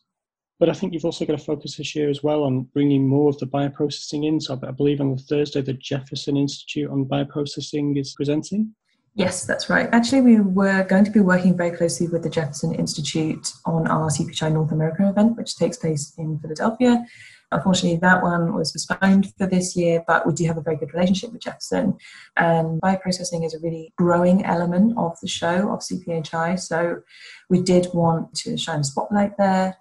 but 0.58 0.68
I 0.68 0.72
think 0.72 0.92
you've 0.92 1.04
also 1.04 1.24
got 1.24 1.38
to 1.38 1.44
focus 1.44 1.76
this 1.76 1.94
year 1.94 2.10
as 2.10 2.22
well 2.22 2.42
on 2.42 2.62
bringing 2.74 3.06
more 3.06 3.28
of 3.28 3.38
the 3.38 3.46
bioprocessing 3.46 4.26
in. 4.26 4.40
So 4.40 4.58
I 4.66 4.72
believe 4.72 5.00
on 5.00 5.14
the 5.14 5.22
Thursday, 5.22 5.60
the 5.60 5.74
Jefferson 5.74 6.36
Institute 6.36 6.90
on 6.90 7.04
Bioprocessing 7.04 7.98
is 7.98 8.12
presenting. 8.14 8.74
Yes, 9.14 9.44
that's 9.44 9.70
right. 9.70 9.88
Actually, 9.92 10.22
we 10.22 10.40
were 10.40 10.84
going 10.84 11.04
to 11.04 11.10
be 11.10 11.20
working 11.20 11.56
very 11.56 11.76
closely 11.76 12.08
with 12.08 12.22
the 12.22 12.30
Jefferson 12.30 12.74
Institute 12.74 13.52
on 13.66 13.86
our 13.88 14.10
CPHI 14.10 14.52
North 14.52 14.72
America 14.72 15.08
event, 15.08 15.36
which 15.36 15.56
takes 15.56 15.76
place 15.76 16.12
in 16.18 16.38
Philadelphia. 16.40 17.04
Unfortunately, 17.50 17.98
that 17.98 18.22
one 18.22 18.54
was 18.54 18.72
postponed 18.72 19.32
for 19.38 19.46
this 19.46 19.74
year, 19.74 20.04
but 20.06 20.26
we 20.26 20.34
do 20.34 20.44
have 20.46 20.58
a 20.58 20.62
very 20.62 20.76
good 20.76 20.92
relationship 20.92 21.32
with 21.32 21.42
Jefferson. 21.42 21.96
And 22.36 22.80
bioprocessing 22.80 23.44
is 23.44 23.54
a 23.54 23.60
really 23.60 23.92
growing 23.96 24.44
element 24.44 24.98
of 24.98 25.16
the 25.20 25.28
show 25.28 25.72
of 25.72 25.80
CPHI. 25.80 26.60
So 26.60 27.02
we 27.48 27.62
did 27.62 27.88
want 27.94 28.34
to 28.36 28.56
shine 28.56 28.80
a 28.80 28.84
spotlight 28.84 29.38
there. 29.38 29.76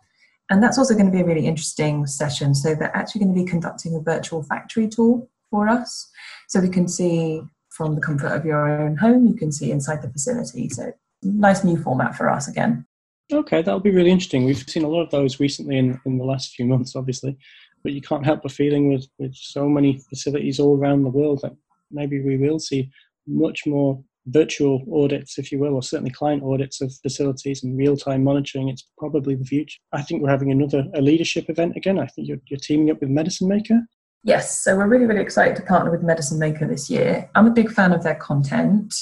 And 0.50 0.64
that's 0.64 0.78
also 0.78 0.94
going 0.94 1.08
to 1.08 1.12
be 1.12 1.22
a 1.22 1.26
really 1.26 1.46
interesting 1.46 2.08
session. 2.08 2.56
So 2.56 2.74
they're 2.74 2.96
actually 2.96 3.26
going 3.26 3.36
to 3.36 3.44
be 3.44 3.50
conducting 3.50 3.96
a 3.96 4.00
virtual 4.00 4.44
factory 4.44 4.88
tour 4.88 5.28
for 5.50 5.68
us. 5.68 6.10
So 6.48 6.62
we 6.62 6.70
can 6.70 6.88
see 6.88 7.42
from 7.70 7.96
the 7.96 8.02
comfort 8.02 8.30
of 8.30 8.46
your 8.46 8.68
own 8.68 8.96
home, 8.96 9.28
you 9.28 9.36
can 9.36 9.52
see 9.52 9.72
inside 9.72 10.02
the 10.02 10.10
facility. 10.10 10.70
So 10.70 10.94
nice 11.22 11.66
new 11.66 11.78
format 11.78 12.16
for 12.16 12.30
us 12.30 12.48
again. 12.48 12.86
Okay, 13.32 13.62
that'll 13.62 13.80
be 13.80 13.92
really 13.92 14.12
interesting. 14.12 14.46
We've 14.46 14.58
seen 14.58 14.84
a 14.84 14.90
lot 14.90 15.04
of 15.04 15.12
those 15.12 15.40
recently 15.40 15.78
in, 15.78 16.00
in 16.06 16.18
the 16.18 16.24
last 16.24 16.54
few 16.56 16.66
months, 16.66 16.96
obviously. 16.96 17.38
But 17.84 17.94
you 17.94 18.02
can't 18.02 18.26
help 18.26 18.42
but 18.42 18.52
feeling 18.52 18.92
with, 18.92 19.08
with 19.20 19.36
so 19.36 19.68
many 19.68 20.00
facilities 20.10 20.60
all 20.60 20.78
around 20.78 21.04
the 21.04 21.10
world 21.10 21.42
that 21.44 21.56
maybe 21.92 22.22
we 22.22 22.38
will 22.38 22.60
see 22.60 22.90
much 23.28 23.66
more 23.66 24.02
virtual 24.28 24.84
audits, 24.94 25.38
if 25.38 25.52
you 25.52 25.60
will, 25.60 25.74
or 25.74 25.84
certainly 25.84 26.12
client 26.12 26.44
audits 26.44 26.82
of 26.82 26.94
facilities 27.02 27.64
and 27.64 27.78
real 27.78 27.96
time 27.96 28.24
monitoring, 28.24 28.70
it's 28.70 28.88
probably 28.98 29.36
the 29.36 29.46
future. 29.46 29.80
I 29.94 30.02
think 30.02 30.22
we're 30.22 30.30
having 30.30 30.52
another 30.52 30.86
a 30.96 31.02
leadership 31.02 31.50
event 31.50 31.76
again. 31.76 32.00
I 32.00 32.08
think 32.08 32.28
you're, 32.28 32.40
you're 32.48 32.60
teaming 32.60 32.92
up 32.92 33.00
with 33.00 33.10
Medicine 33.10 33.48
Maker. 33.48 33.82
Yes, 34.24 34.62
so 34.62 34.76
we're 34.76 34.88
really, 34.88 35.06
really 35.06 35.22
excited 35.22 35.56
to 35.58 35.62
partner 35.62 35.92
with 35.92 36.04
Medicine 36.04 36.40
Maker 36.40 36.68
this 36.68 36.90
year. 36.90 37.30
I'm 37.36 37.48
a 37.48 37.52
big 37.52 37.72
fan 37.72 37.94
of 37.94 38.04
their 38.04 38.16
content, 38.16 38.94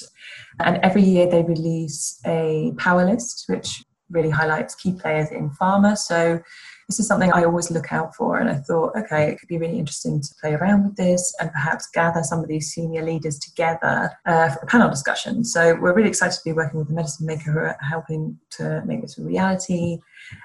and 0.60 0.78
every 0.84 1.02
year 1.02 1.28
they 1.28 1.42
release 1.42 2.20
a 2.26 2.74
power 2.78 3.06
list, 3.06 3.46
which 3.48 3.84
really 4.10 4.30
highlights 4.30 4.76
key 4.76 4.94
players 4.94 5.32
in 5.32 5.50
pharma. 5.50 5.98
So 5.98 6.42
this 6.88 7.00
is 7.00 7.08
something 7.08 7.32
I 7.34 7.44
always 7.44 7.72
look 7.72 7.92
out 7.92 8.16
for. 8.16 8.38
And 8.38 8.50
I 8.50 8.56
thought, 8.56 8.96
okay, 8.96 9.32
it 9.32 9.40
could 9.40 9.50
be 9.50 9.58
really 9.58 9.80
interesting 9.80 10.22
to 10.22 10.36
play 10.40 10.54
around 10.54 10.84
with 10.84 10.96
this 10.96 11.36
and 11.40 11.52
perhaps 11.52 11.90
gather 11.90 12.22
some 12.22 12.40
of 12.40 12.48
these 12.48 12.72
senior 12.72 13.04
leaders 13.04 13.40
together 13.40 14.12
uh, 14.26 14.50
for 14.50 14.60
a 14.62 14.68
panel 14.68 14.90
discussion. 14.90 15.44
So 15.44 15.76
we're 15.76 15.94
really 15.94 16.10
excited 16.10 16.36
to 16.36 16.44
be 16.46 16.54
working 16.54 16.78
with 16.80 16.90
the 16.90 16.94
Medicine 16.94 17.26
Maker 17.26 17.52
who 17.52 17.60
are 17.60 17.78
helping 17.82 18.38
to 18.52 18.84
make 18.86 19.02
this 19.02 19.18
a 19.18 19.24
reality. 19.24 19.98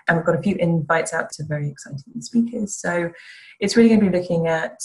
And 0.09 0.17
we've 0.17 0.27
got 0.27 0.39
a 0.39 0.43
few 0.43 0.57
invites 0.57 1.13
out 1.13 1.31
to 1.33 1.45
very 1.45 1.69
exciting 1.69 2.21
speakers. 2.21 2.75
So 2.75 3.11
it's 3.61 3.77
really 3.77 3.91
going 3.91 4.01
to 4.01 4.11
be 4.11 4.19
looking 4.19 4.47
at 4.47 4.81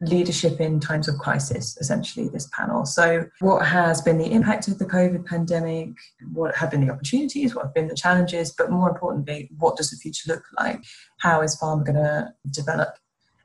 leadership 0.00 0.60
in 0.60 0.78
times 0.78 1.08
of 1.08 1.18
crisis, 1.18 1.76
essentially, 1.78 2.28
this 2.28 2.48
panel. 2.56 2.84
So, 2.84 3.26
what 3.40 3.66
has 3.66 4.00
been 4.00 4.18
the 4.18 4.30
impact 4.30 4.68
of 4.68 4.78
the 4.78 4.86
COVID 4.86 5.26
pandemic? 5.26 5.90
What 6.32 6.54
have 6.56 6.70
been 6.70 6.86
the 6.86 6.92
opportunities? 6.92 7.54
What 7.54 7.66
have 7.66 7.74
been 7.74 7.88
the 7.88 7.94
challenges? 7.94 8.52
But 8.56 8.70
more 8.70 8.88
importantly, 8.88 9.50
what 9.58 9.76
does 9.76 9.90
the 9.90 9.96
future 9.96 10.32
look 10.32 10.44
like? 10.58 10.82
How 11.20 11.40
is 11.42 11.58
pharma 11.60 11.84
going 11.84 11.96
to 11.96 12.32
develop? 12.50 12.96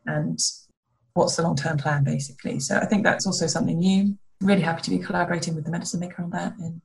And 0.05 0.39
what's 1.13 1.35
the 1.35 1.43
long 1.43 1.55
term 1.55 1.77
plan, 1.77 2.03
basically? 2.03 2.59
So, 2.59 2.77
I 2.77 2.85
think 2.85 3.03
that's 3.03 3.25
also 3.25 3.47
something 3.47 3.79
new. 3.79 4.17
Really 4.41 4.61
happy 4.61 4.81
to 4.83 4.89
be 4.91 4.99
collaborating 4.99 5.55
with 5.55 5.65
the 5.65 5.71
medicine 5.71 5.99
maker 5.99 6.21
on 6.21 6.29
that. 6.31 6.55
And 6.57 6.81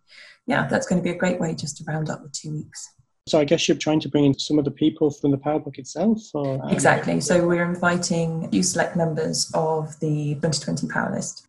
yeah, 0.46 0.66
that's 0.66 0.86
going 0.86 1.00
to 1.00 1.04
be 1.04 1.14
a 1.14 1.18
great 1.18 1.40
way 1.40 1.54
just 1.54 1.76
to 1.78 1.84
round 1.84 2.08
up 2.08 2.22
the 2.22 2.30
two 2.30 2.52
weeks. 2.52 2.88
So 3.28 3.38
I 3.38 3.44
guess 3.44 3.68
you're 3.68 3.76
trying 3.76 4.00
to 4.00 4.08
bring 4.08 4.24
in 4.24 4.38
some 4.38 4.58
of 4.58 4.64
the 4.64 4.70
people 4.70 5.10
from 5.10 5.30
the 5.30 5.36
PowerBook 5.36 5.78
itself? 5.78 6.20
Or, 6.34 6.62
um... 6.62 6.70
Exactly. 6.70 7.20
So 7.20 7.46
we're 7.46 7.64
inviting 7.64 8.48
you 8.52 8.62
select 8.62 8.96
members 8.96 9.50
of 9.54 9.98
the 10.00 10.34
2020 10.36 10.88
Power 10.88 11.14
List. 11.14 11.46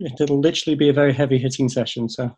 It'll 0.00 0.40
literally 0.40 0.76
be 0.76 0.88
a 0.88 0.92
very 0.92 1.12
heavy 1.12 1.38
hitting 1.38 1.68
session. 1.68 2.08
So 2.08 2.34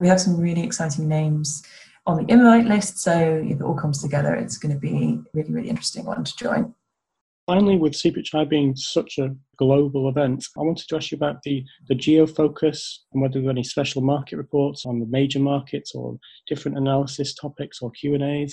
we 0.00 0.08
have 0.08 0.20
some 0.20 0.38
really 0.38 0.62
exciting 0.62 1.08
names 1.08 1.62
on 2.06 2.24
the 2.24 2.32
invite 2.32 2.66
list. 2.66 2.98
So 2.98 3.42
if 3.44 3.60
it 3.60 3.62
all 3.62 3.74
comes 3.74 4.00
together, 4.00 4.34
it's 4.34 4.56
going 4.56 4.74
to 4.74 4.80
be 4.80 5.18
a 5.18 5.36
really, 5.36 5.52
really 5.52 5.68
interesting 5.68 6.04
one 6.04 6.24
to 6.24 6.36
join. 6.36 6.74
Finally, 7.46 7.76
with 7.76 7.92
CPHI 7.92 8.48
being 8.48 8.74
such 8.74 9.18
a 9.18 9.34
global 9.56 10.08
event, 10.08 10.44
I 10.58 10.62
wanted 10.62 10.88
to 10.88 10.96
ask 10.96 11.12
you 11.12 11.16
about 11.16 11.42
the, 11.42 11.64
the 11.86 11.94
geo 11.94 12.26
focus 12.26 13.04
and 13.12 13.22
whether 13.22 13.38
there 13.40 13.48
are 13.48 13.50
any 13.50 13.62
special 13.62 14.02
market 14.02 14.36
reports 14.36 14.84
on 14.84 14.98
the 14.98 15.06
major 15.06 15.38
markets 15.38 15.94
or 15.94 16.18
different 16.48 16.76
analysis 16.76 17.34
topics 17.34 17.80
or 17.80 17.92
Q&As. 17.92 18.52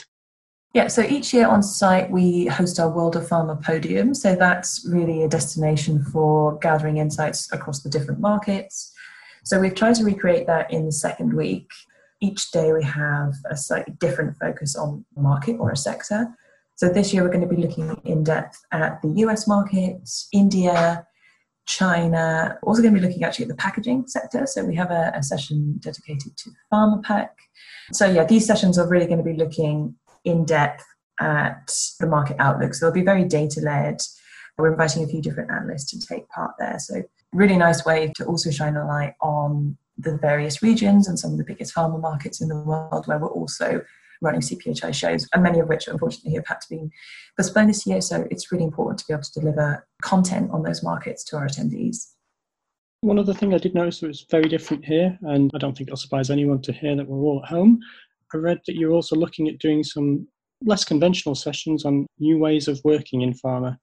Yeah, 0.75 0.88
so 0.88 1.01
each 1.01 1.34
year 1.34 1.47
on 1.47 1.63
site 1.63 2.12
we 2.12 2.45
host 2.45 2.79
our 2.79 2.89
World 2.89 3.15
of 3.15 3.27
Pharma 3.27 3.63
podium. 3.63 4.13
So 4.13 4.36
that's 4.36 4.88
really 4.88 5.23
a 5.23 5.27
destination 5.27 6.03
for 6.03 6.60
gathering 6.60 6.97
insights 6.97 7.51
across 7.51 7.82
the 7.82 7.89
different 7.89 8.19
markets. 8.19 8.91
So 9.43 9.60
we've 9.60 9.75
tried 9.75 9.95
to 9.95 10.03
recreate 10.03 10.45
that 10.47 10.71
in 10.71 10.86
the 10.86 10.91
second 10.91 11.34
week. 11.34 11.67
Each 12.21 12.51
day 12.51 12.71
we 12.71 12.84
have 12.84 13.34
a 13.49 13.58
slightly 13.58 13.95
different 13.99 14.38
focus 14.38 14.75
on 14.75 15.03
market 15.15 15.58
or 15.60 15.71
a 15.71 15.77
sector. 15.77 16.36
So 16.84 16.89
this 16.89 17.13
year 17.13 17.24
we're 17.24 17.30
going 17.30 17.48
to 17.48 17.56
be 17.56 17.62
looking 17.62 17.96
in 18.04 18.26
depth 18.26 18.62
at 18.74 19.02
the 19.02 19.08
US 19.24 19.48
market, 19.48 20.02
India, 20.34 21.08
China. 21.65 22.60
Also 22.62 22.82
going 22.82 22.93
to 22.93 23.00
be 23.00 23.08
looking 23.08 23.24
actually 23.24 23.46
at 23.46 23.48
the 23.48 23.56
packaging 23.56 24.06
sector. 24.08 24.46
So 24.46 24.65
we 24.65 24.76
have 24.76 24.91
a, 24.91 25.13
a 25.15 25.24
session 25.24 25.80
dedicated 25.80 26.36
to 26.36 26.52
Pharmapack. 26.74 27.30
So 27.93 28.06
yeah, 28.06 28.26
these 28.26 28.46
sessions 28.46 28.78
are 28.78 28.86
really 28.86 29.06
going 29.06 29.19
to 29.19 29.24
be 29.24 29.38
looking 29.38 29.96
in 30.26 30.43
depth 30.43 30.84
at 31.22 31.72
the 32.02 32.08
market 32.08 32.36
outlook. 32.38 32.74
So 32.74 32.86
they'll 32.86 32.93
be 32.93 33.02
very 33.02 33.24
data 33.24 33.62
led. 33.62 34.02
We're 34.58 34.74
inviting 34.74 35.06
a 35.06 35.08
few 35.08 35.22
different 35.22 35.52
analysts 35.52 35.89
to 35.91 36.06
take 36.06 36.28
part 36.28 36.52
there. 36.60 36.80
So 36.80 37.02
really 37.32 37.56
nice 37.56 37.86
way 37.86 38.12
to 38.17 38.26
also 38.26 38.52
shine 38.52 38.76
a 38.76 38.86
light 38.86 39.13
on 39.22 39.78
the 39.98 40.17
various 40.17 40.62
regions 40.62 41.08
and 41.08 41.17
some 41.17 41.32
of 41.32 41.38
the 41.38 41.46
biggest 41.46 41.74
pharma 41.74 42.02
markets 42.02 42.41
in 42.41 42.50
the 42.50 42.60
world 42.60 43.08
where 43.08 43.19
we're 43.19 43.30
also 43.30 43.84
running 44.24 44.42
CPHI 44.42 44.94
shows, 44.94 45.28
and 45.34 45.44
many 45.44 45.60
of 45.60 45.68
which 45.68 45.88
unfortunately 45.88 46.34
have 46.34 46.48
had 46.48 46.62
to 46.62 46.70
be 46.70 46.90
postponed 47.38 47.70
this 47.70 47.86
year. 47.86 48.02
So 48.02 48.28
it's 48.32 48.52
really 48.52 48.64
important 48.64 49.00
to 49.00 49.06
be 49.08 49.14
able 49.14 49.24
to 49.24 49.40
deliver 49.40 49.88
content 50.02 50.50
on 50.52 50.64
those 50.64 50.82
markets 50.82 51.24
to 51.26 51.38
our 51.38 51.48
attendees. 51.48 52.08
One 53.02 53.20
other 53.20 53.34
thing 53.34 53.54
I 53.54 53.58
did 53.58 53.76
notice 53.76 54.00
that 54.00 54.08
was 54.08 54.26
very 54.32 54.48
different 54.48 54.86
here, 54.86 55.18
and 55.24 55.52
I 55.54 55.58
don't 55.58 55.78
think 55.78 55.90
it'll 55.90 55.98
surprise 55.98 56.30
anyone 56.30 56.62
to 56.62 56.72
hear 56.72 56.96
that 56.96 57.08
we're 57.08 57.18
all 57.18 57.42
at 57.44 57.50
home. 57.50 57.80
I 58.34 58.38
read 58.38 58.62
that 58.66 58.76
you're 58.76 58.94
also 58.94 59.16
looking 59.16 59.50
at 59.50 59.60
doing 59.60 59.84
some 59.84 60.28
less 60.66 60.86
conventional 60.86 61.36
sessions 61.36 61.84
on 61.84 62.08
new 62.20 62.38
ways 62.38 62.68
of 62.68 62.82
working 62.86 63.22
in 63.22 63.34
pharma. 63.34 63.78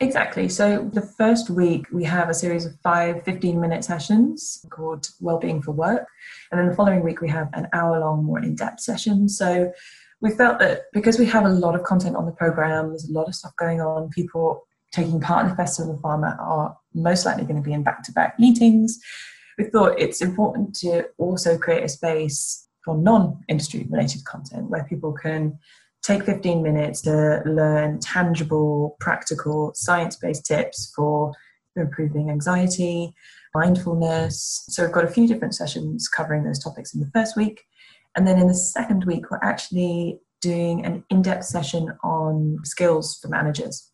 Exactly. 0.00 0.48
So 0.48 0.90
the 0.92 1.02
first 1.02 1.50
week 1.50 1.86
we 1.92 2.02
have 2.04 2.28
a 2.28 2.34
series 2.34 2.66
of 2.66 2.78
five 2.80 3.22
15 3.22 3.60
minute 3.60 3.84
sessions 3.84 4.64
called 4.70 5.08
Wellbeing 5.20 5.62
for 5.62 5.70
Work. 5.70 6.08
And 6.50 6.58
then 6.58 6.68
the 6.68 6.74
following 6.74 7.02
week 7.02 7.20
we 7.20 7.28
have 7.28 7.48
an 7.52 7.68
hour 7.72 8.00
long, 8.00 8.24
more 8.24 8.40
in 8.40 8.56
depth 8.56 8.80
session. 8.80 9.28
So 9.28 9.72
we 10.20 10.30
felt 10.30 10.58
that 10.58 10.84
because 10.92 11.18
we 11.18 11.26
have 11.26 11.44
a 11.44 11.48
lot 11.48 11.76
of 11.76 11.84
content 11.84 12.16
on 12.16 12.26
the 12.26 12.32
program, 12.32 12.88
there's 12.88 13.08
a 13.08 13.12
lot 13.12 13.28
of 13.28 13.34
stuff 13.34 13.52
going 13.56 13.80
on, 13.80 14.08
people 14.10 14.66
taking 14.90 15.20
part 15.20 15.44
in 15.44 15.50
the 15.50 15.56
Festival 15.56 15.94
of 15.94 16.00
Pharma 16.00 16.38
are 16.40 16.76
most 16.94 17.24
likely 17.26 17.44
going 17.44 17.56
to 17.56 17.62
be 17.62 17.72
in 17.72 17.82
back 17.82 18.02
to 18.04 18.12
back 18.12 18.38
meetings. 18.38 18.98
We 19.58 19.64
thought 19.64 19.98
it's 19.98 20.22
important 20.22 20.74
to 20.76 21.06
also 21.18 21.56
create 21.58 21.84
a 21.84 21.88
space 21.88 22.68
for 22.84 22.96
non 22.96 23.42
industry 23.48 23.86
related 23.90 24.24
content 24.24 24.70
where 24.70 24.84
people 24.84 25.12
can 25.12 25.58
take 26.04 26.24
15 26.24 26.62
minutes 26.62 27.00
to 27.02 27.42
learn 27.46 27.98
tangible, 27.98 28.96
practical, 29.00 29.72
science 29.74 30.16
based 30.16 30.44
tips 30.44 30.92
for 30.94 31.32
improving 31.76 32.30
anxiety, 32.30 33.14
mindfulness. 33.54 34.64
So 34.68 34.84
we've 34.84 34.92
got 34.92 35.04
a 35.04 35.10
few 35.10 35.26
different 35.26 35.54
sessions 35.54 36.06
covering 36.08 36.44
those 36.44 36.62
topics 36.62 36.94
in 36.94 37.00
the 37.00 37.10
first 37.12 37.36
week. 37.36 37.64
And 38.16 38.26
then 38.26 38.38
in 38.38 38.48
the 38.48 38.54
second 38.54 39.04
week, 39.04 39.30
we're 39.30 39.40
actually 39.42 40.20
doing 40.40 40.84
an 40.84 41.02
in 41.08 41.22
depth 41.22 41.44
session 41.44 41.90
on 42.04 42.58
skills 42.64 43.18
for 43.20 43.28
managers. 43.28 43.90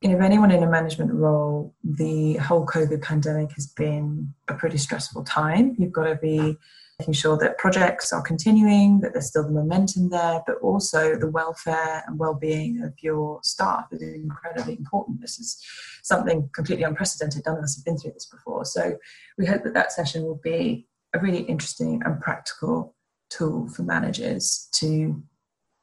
You 0.00 0.08
know, 0.08 0.16
if 0.16 0.22
anyone 0.22 0.50
in 0.50 0.62
a 0.62 0.70
management 0.70 1.12
role, 1.12 1.74
the 1.84 2.34
whole 2.34 2.66
COVID 2.66 3.02
pandemic 3.02 3.52
has 3.52 3.66
been 3.66 4.32
a 4.48 4.54
pretty 4.54 4.78
stressful 4.78 5.22
time. 5.24 5.76
You've 5.78 5.92
got 5.92 6.06
to 6.06 6.16
be 6.16 6.56
making 6.98 7.14
sure 7.14 7.36
that 7.38 7.58
projects 7.58 8.12
are 8.12 8.22
continuing, 8.22 9.00
that 9.00 9.12
there's 9.12 9.28
still 9.28 9.44
the 9.44 9.50
momentum 9.50 10.10
there, 10.10 10.42
but 10.46 10.56
also 10.62 11.16
the 11.16 11.30
welfare 11.30 12.02
and 12.06 12.18
well-being 12.18 12.82
of 12.82 12.92
your 13.02 13.40
staff 13.42 13.86
is 13.92 14.02
incredibly 14.02 14.76
important. 14.76 15.20
This 15.20 15.38
is 15.38 15.62
something 16.02 16.48
completely 16.54 16.84
unprecedented. 16.84 17.42
None 17.46 17.58
of 17.58 17.64
us 17.64 17.76
have 17.76 17.84
been 17.84 17.98
through 17.98 18.12
this 18.12 18.26
before. 18.26 18.64
So 18.64 18.96
we 19.38 19.46
hope 19.46 19.64
that 19.64 19.74
that 19.74 19.92
session 19.92 20.22
will 20.24 20.40
be 20.42 20.86
a 21.14 21.18
really 21.18 21.42
interesting 21.42 22.02
and 22.04 22.20
practical 22.20 22.94
tool 23.30 23.68
for 23.68 23.82
managers 23.82 24.68
to 24.74 25.22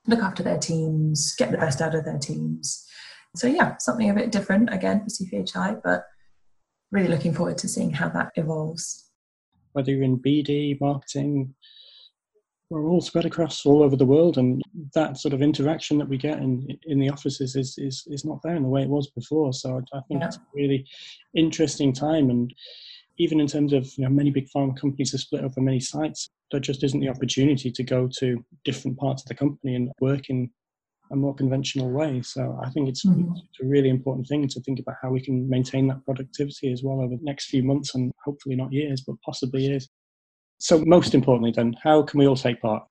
look 0.07 0.19
after 0.19 0.43
their 0.43 0.57
teams, 0.57 1.35
get 1.35 1.51
the 1.51 1.57
best 1.57 1.81
out 1.81 1.95
of 1.95 2.05
their 2.05 2.17
teams. 2.17 2.85
So 3.35 3.47
yeah, 3.47 3.77
something 3.77 4.09
a 4.09 4.13
bit 4.13 4.31
different 4.31 4.73
again 4.73 5.01
for 5.01 5.07
CPHI, 5.07 5.81
but 5.83 6.05
really 6.91 7.09
looking 7.09 7.33
forward 7.33 7.57
to 7.59 7.67
seeing 7.67 7.91
how 7.91 8.09
that 8.09 8.31
evolves 8.35 9.08
whether 9.79 9.91
you're 9.91 10.03
in 10.03 10.19
BD, 10.19 10.77
marketing, 10.81 11.55
we're 12.69 12.89
all 12.89 12.99
spread 12.99 13.23
across 13.23 13.65
all 13.65 13.81
over 13.81 13.95
the 13.95 14.05
world, 14.05 14.37
and 14.37 14.61
that 14.93 15.17
sort 15.17 15.33
of 15.33 15.41
interaction 15.41 15.97
that 15.97 16.09
we 16.09 16.17
get 16.17 16.39
in 16.39 16.77
in 16.83 16.99
the 16.99 17.09
offices 17.09 17.55
is 17.55 17.77
is, 17.77 18.03
is 18.07 18.25
not 18.25 18.41
there 18.43 18.57
in 18.57 18.63
the 18.63 18.69
way 18.69 18.81
it 18.81 18.89
was 18.89 19.09
before. 19.11 19.53
So 19.53 19.77
I, 19.77 19.97
I 19.97 20.01
think 20.07 20.19
yeah. 20.19 20.27
it's 20.27 20.35
a 20.35 20.41
really 20.53 20.85
interesting 21.33 21.93
time, 21.93 22.29
and 22.29 22.53
even 23.17 23.39
in 23.39 23.47
terms 23.47 23.71
of 23.71 23.85
you 23.97 24.03
know 24.03 24.09
many 24.09 24.31
big 24.31 24.49
pharma 24.53 24.77
companies 24.77 25.13
are 25.13 25.17
split 25.17 25.45
over 25.45 25.61
many 25.61 25.79
sites, 25.79 26.29
there 26.51 26.59
just 26.59 26.83
isn't 26.83 26.99
the 26.99 27.09
opportunity 27.09 27.71
to 27.71 27.83
go 27.83 28.09
to 28.19 28.43
different 28.65 28.97
parts 28.97 29.23
of 29.23 29.29
the 29.29 29.35
company 29.35 29.75
and 29.75 29.91
work 30.01 30.29
in 30.29 30.51
a 31.11 31.15
more 31.15 31.33
conventional 31.33 31.89
way. 31.89 32.21
So 32.21 32.59
I 32.63 32.69
think 32.69 32.89
it's, 32.89 33.05
mm-hmm. 33.05 33.31
it's, 33.35 33.59
a 33.63 33.65
really 33.65 33.89
important 33.89 34.27
thing 34.27 34.47
to 34.47 34.61
think 34.61 34.79
about 34.79 34.95
how 35.01 35.09
we 35.09 35.21
can 35.21 35.49
maintain 35.49 35.87
that 35.87 36.03
productivity 36.05 36.71
as 36.71 36.83
well 36.83 37.01
over 37.01 37.15
the 37.15 37.23
next 37.23 37.47
few 37.47 37.63
months 37.63 37.95
and 37.95 38.11
hopefully 38.23 38.55
not 38.55 38.71
years, 38.71 39.01
but 39.05 39.15
possibly 39.25 39.63
years. 39.63 39.89
So 40.59 40.83
most 40.85 41.15
importantly, 41.15 41.51
then, 41.55 41.75
how 41.83 42.03
can 42.03 42.19
we 42.19 42.27
all 42.27 42.35
take 42.35 42.61
part? 42.61 42.83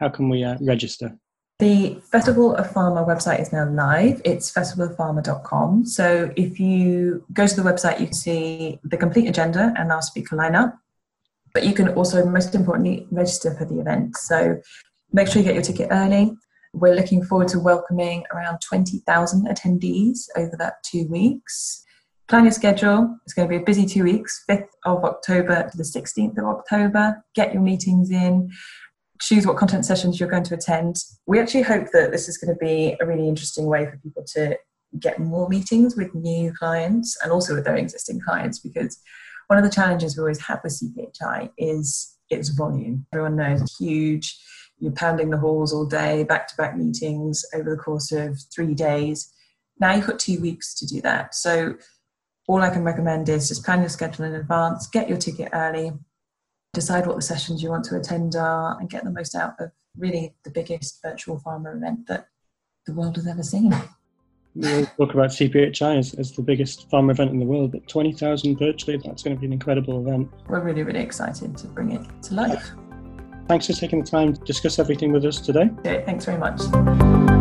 How 0.00 0.08
can 0.08 0.28
we 0.28 0.42
uh, 0.42 0.56
register? 0.60 1.16
The 1.60 2.00
Festival 2.10 2.56
of 2.56 2.68
Pharma 2.72 3.06
website 3.06 3.40
is 3.40 3.52
now 3.52 3.70
live. 3.70 4.20
It's 4.24 4.52
festivalofpharma.com. 4.52 5.86
So 5.86 6.32
if 6.36 6.58
you 6.58 7.24
go 7.32 7.46
to 7.46 7.54
the 7.54 7.62
website, 7.62 8.00
you 8.00 8.06
can 8.06 8.14
see 8.14 8.80
the 8.82 8.96
complete 8.96 9.28
agenda 9.28 9.72
and 9.76 9.92
our 9.92 10.02
speaker 10.02 10.36
lineup. 10.36 10.74
But 11.52 11.64
you 11.64 11.72
can 11.72 11.90
also, 11.90 12.26
most 12.26 12.56
importantly, 12.56 13.06
register 13.12 13.54
for 13.54 13.64
the 13.64 13.78
event. 13.78 14.16
So 14.16 14.60
make 15.12 15.28
sure 15.28 15.40
you 15.40 15.44
get 15.44 15.54
your 15.54 15.62
ticket 15.62 15.88
early. 15.92 16.32
We're 16.74 16.96
looking 16.96 17.22
forward 17.22 17.46
to 17.48 17.60
welcoming 17.60 18.24
around 18.34 18.58
20,000 18.60 19.46
attendees 19.46 20.26
over 20.36 20.56
that 20.58 20.82
two 20.82 21.06
weeks. 21.06 21.84
Plan 22.26 22.42
your 22.44 22.52
schedule. 22.52 23.16
It's 23.24 23.32
going 23.32 23.48
to 23.48 23.56
be 23.56 23.62
a 23.62 23.64
busy 23.64 23.86
two 23.86 24.02
weeks, 24.02 24.44
5th 24.50 24.66
of 24.84 25.04
October 25.04 25.70
to 25.70 25.76
the 25.76 25.84
16th 25.84 26.36
of 26.36 26.44
October. 26.46 27.22
Get 27.36 27.52
your 27.52 27.62
meetings 27.62 28.10
in. 28.10 28.50
Choose 29.20 29.46
what 29.46 29.56
content 29.56 29.86
sessions 29.86 30.18
you're 30.18 30.28
going 30.28 30.42
to 30.42 30.54
attend. 30.54 30.96
We 31.26 31.38
actually 31.38 31.62
hope 31.62 31.86
that 31.92 32.10
this 32.10 32.28
is 32.28 32.38
going 32.38 32.52
to 32.52 32.58
be 32.58 32.96
a 33.00 33.06
really 33.06 33.28
interesting 33.28 33.66
way 33.66 33.86
for 33.86 33.96
people 33.98 34.24
to 34.34 34.58
get 34.98 35.20
more 35.20 35.48
meetings 35.48 35.96
with 35.96 36.12
new 36.12 36.52
clients 36.52 37.16
and 37.22 37.30
also 37.30 37.54
with 37.54 37.64
their 37.64 37.76
existing 37.76 38.20
clients 38.20 38.58
because 38.58 39.00
one 39.46 39.58
of 39.58 39.64
the 39.64 39.70
challenges 39.70 40.16
we 40.16 40.22
always 40.22 40.40
have 40.40 40.60
with 40.64 40.72
CPHI 40.72 41.50
is 41.56 42.16
its 42.30 42.48
volume. 42.48 43.06
Everyone 43.12 43.36
knows 43.36 43.62
it's 43.62 43.76
huge 43.76 44.36
you're 44.78 44.92
pounding 44.92 45.30
the 45.30 45.38
halls 45.38 45.72
all 45.72 45.86
day, 45.86 46.24
back 46.24 46.48
to 46.48 46.56
back 46.56 46.76
meetings 46.76 47.44
over 47.54 47.70
the 47.70 47.76
course 47.76 48.12
of 48.12 48.38
three 48.54 48.74
days. 48.74 49.32
Now 49.80 49.94
you've 49.94 50.06
got 50.06 50.18
two 50.18 50.40
weeks 50.40 50.74
to 50.74 50.86
do 50.86 51.00
that. 51.02 51.34
So, 51.34 51.76
all 52.46 52.60
I 52.60 52.70
can 52.70 52.84
recommend 52.84 53.28
is 53.30 53.48
just 53.48 53.64
plan 53.64 53.80
your 53.80 53.88
schedule 53.88 54.26
in 54.26 54.34
advance, 54.34 54.86
get 54.88 55.08
your 55.08 55.16
ticket 55.16 55.48
early, 55.54 55.92
decide 56.74 57.06
what 57.06 57.16
the 57.16 57.22
sessions 57.22 57.62
you 57.62 57.70
want 57.70 57.84
to 57.86 57.96
attend 57.96 58.36
are, 58.36 58.78
and 58.78 58.90
get 58.90 59.04
the 59.04 59.10
most 59.10 59.34
out 59.34 59.54
of 59.58 59.70
really 59.96 60.34
the 60.44 60.50
biggest 60.50 61.00
virtual 61.02 61.40
pharma 61.40 61.74
event 61.74 62.06
that 62.08 62.28
the 62.86 62.92
world 62.92 63.16
has 63.16 63.26
ever 63.26 63.42
seen. 63.42 63.74
We 64.54 64.84
talk 64.84 65.14
about 65.14 65.30
CPHI 65.30 65.98
as, 65.98 66.14
as 66.14 66.32
the 66.32 66.42
biggest 66.42 66.88
pharma 66.88 67.10
event 67.10 67.30
in 67.30 67.40
the 67.40 67.46
world, 67.46 67.72
but 67.72 67.88
20,000 67.88 68.56
virtually, 68.56 68.98
that's 68.98 69.22
going 69.22 69.34
to 69.34 69.40
be 69.40 69.46
an 69.46 69.52
incredible 69.52 70.06
event. 70.06 70.30
We're 70.46 70.60
really, 70.60 70.82
really 70.84 71.00
excited 71.00 71.56
to 71.56 71.66
bring 71.66 71.92
it 71.92 72.06
to 72.24 72.34
life. 72.34 72.70
Thanks 73.46 73.66
for 73.66 73.74
taking 73.74 74.00
the 74.00 74.10
time 74.10 74.32
to 74.32 74.40
discuss 74.40 74.78
everything 74.78 75.12
with 75.12 75.24
us 75.24 75.40
today. 75.40 75.70
Okay, 75.80 76.02
thanks 76.06 76.24
very 76.24 76.38
much. 76.38 77.33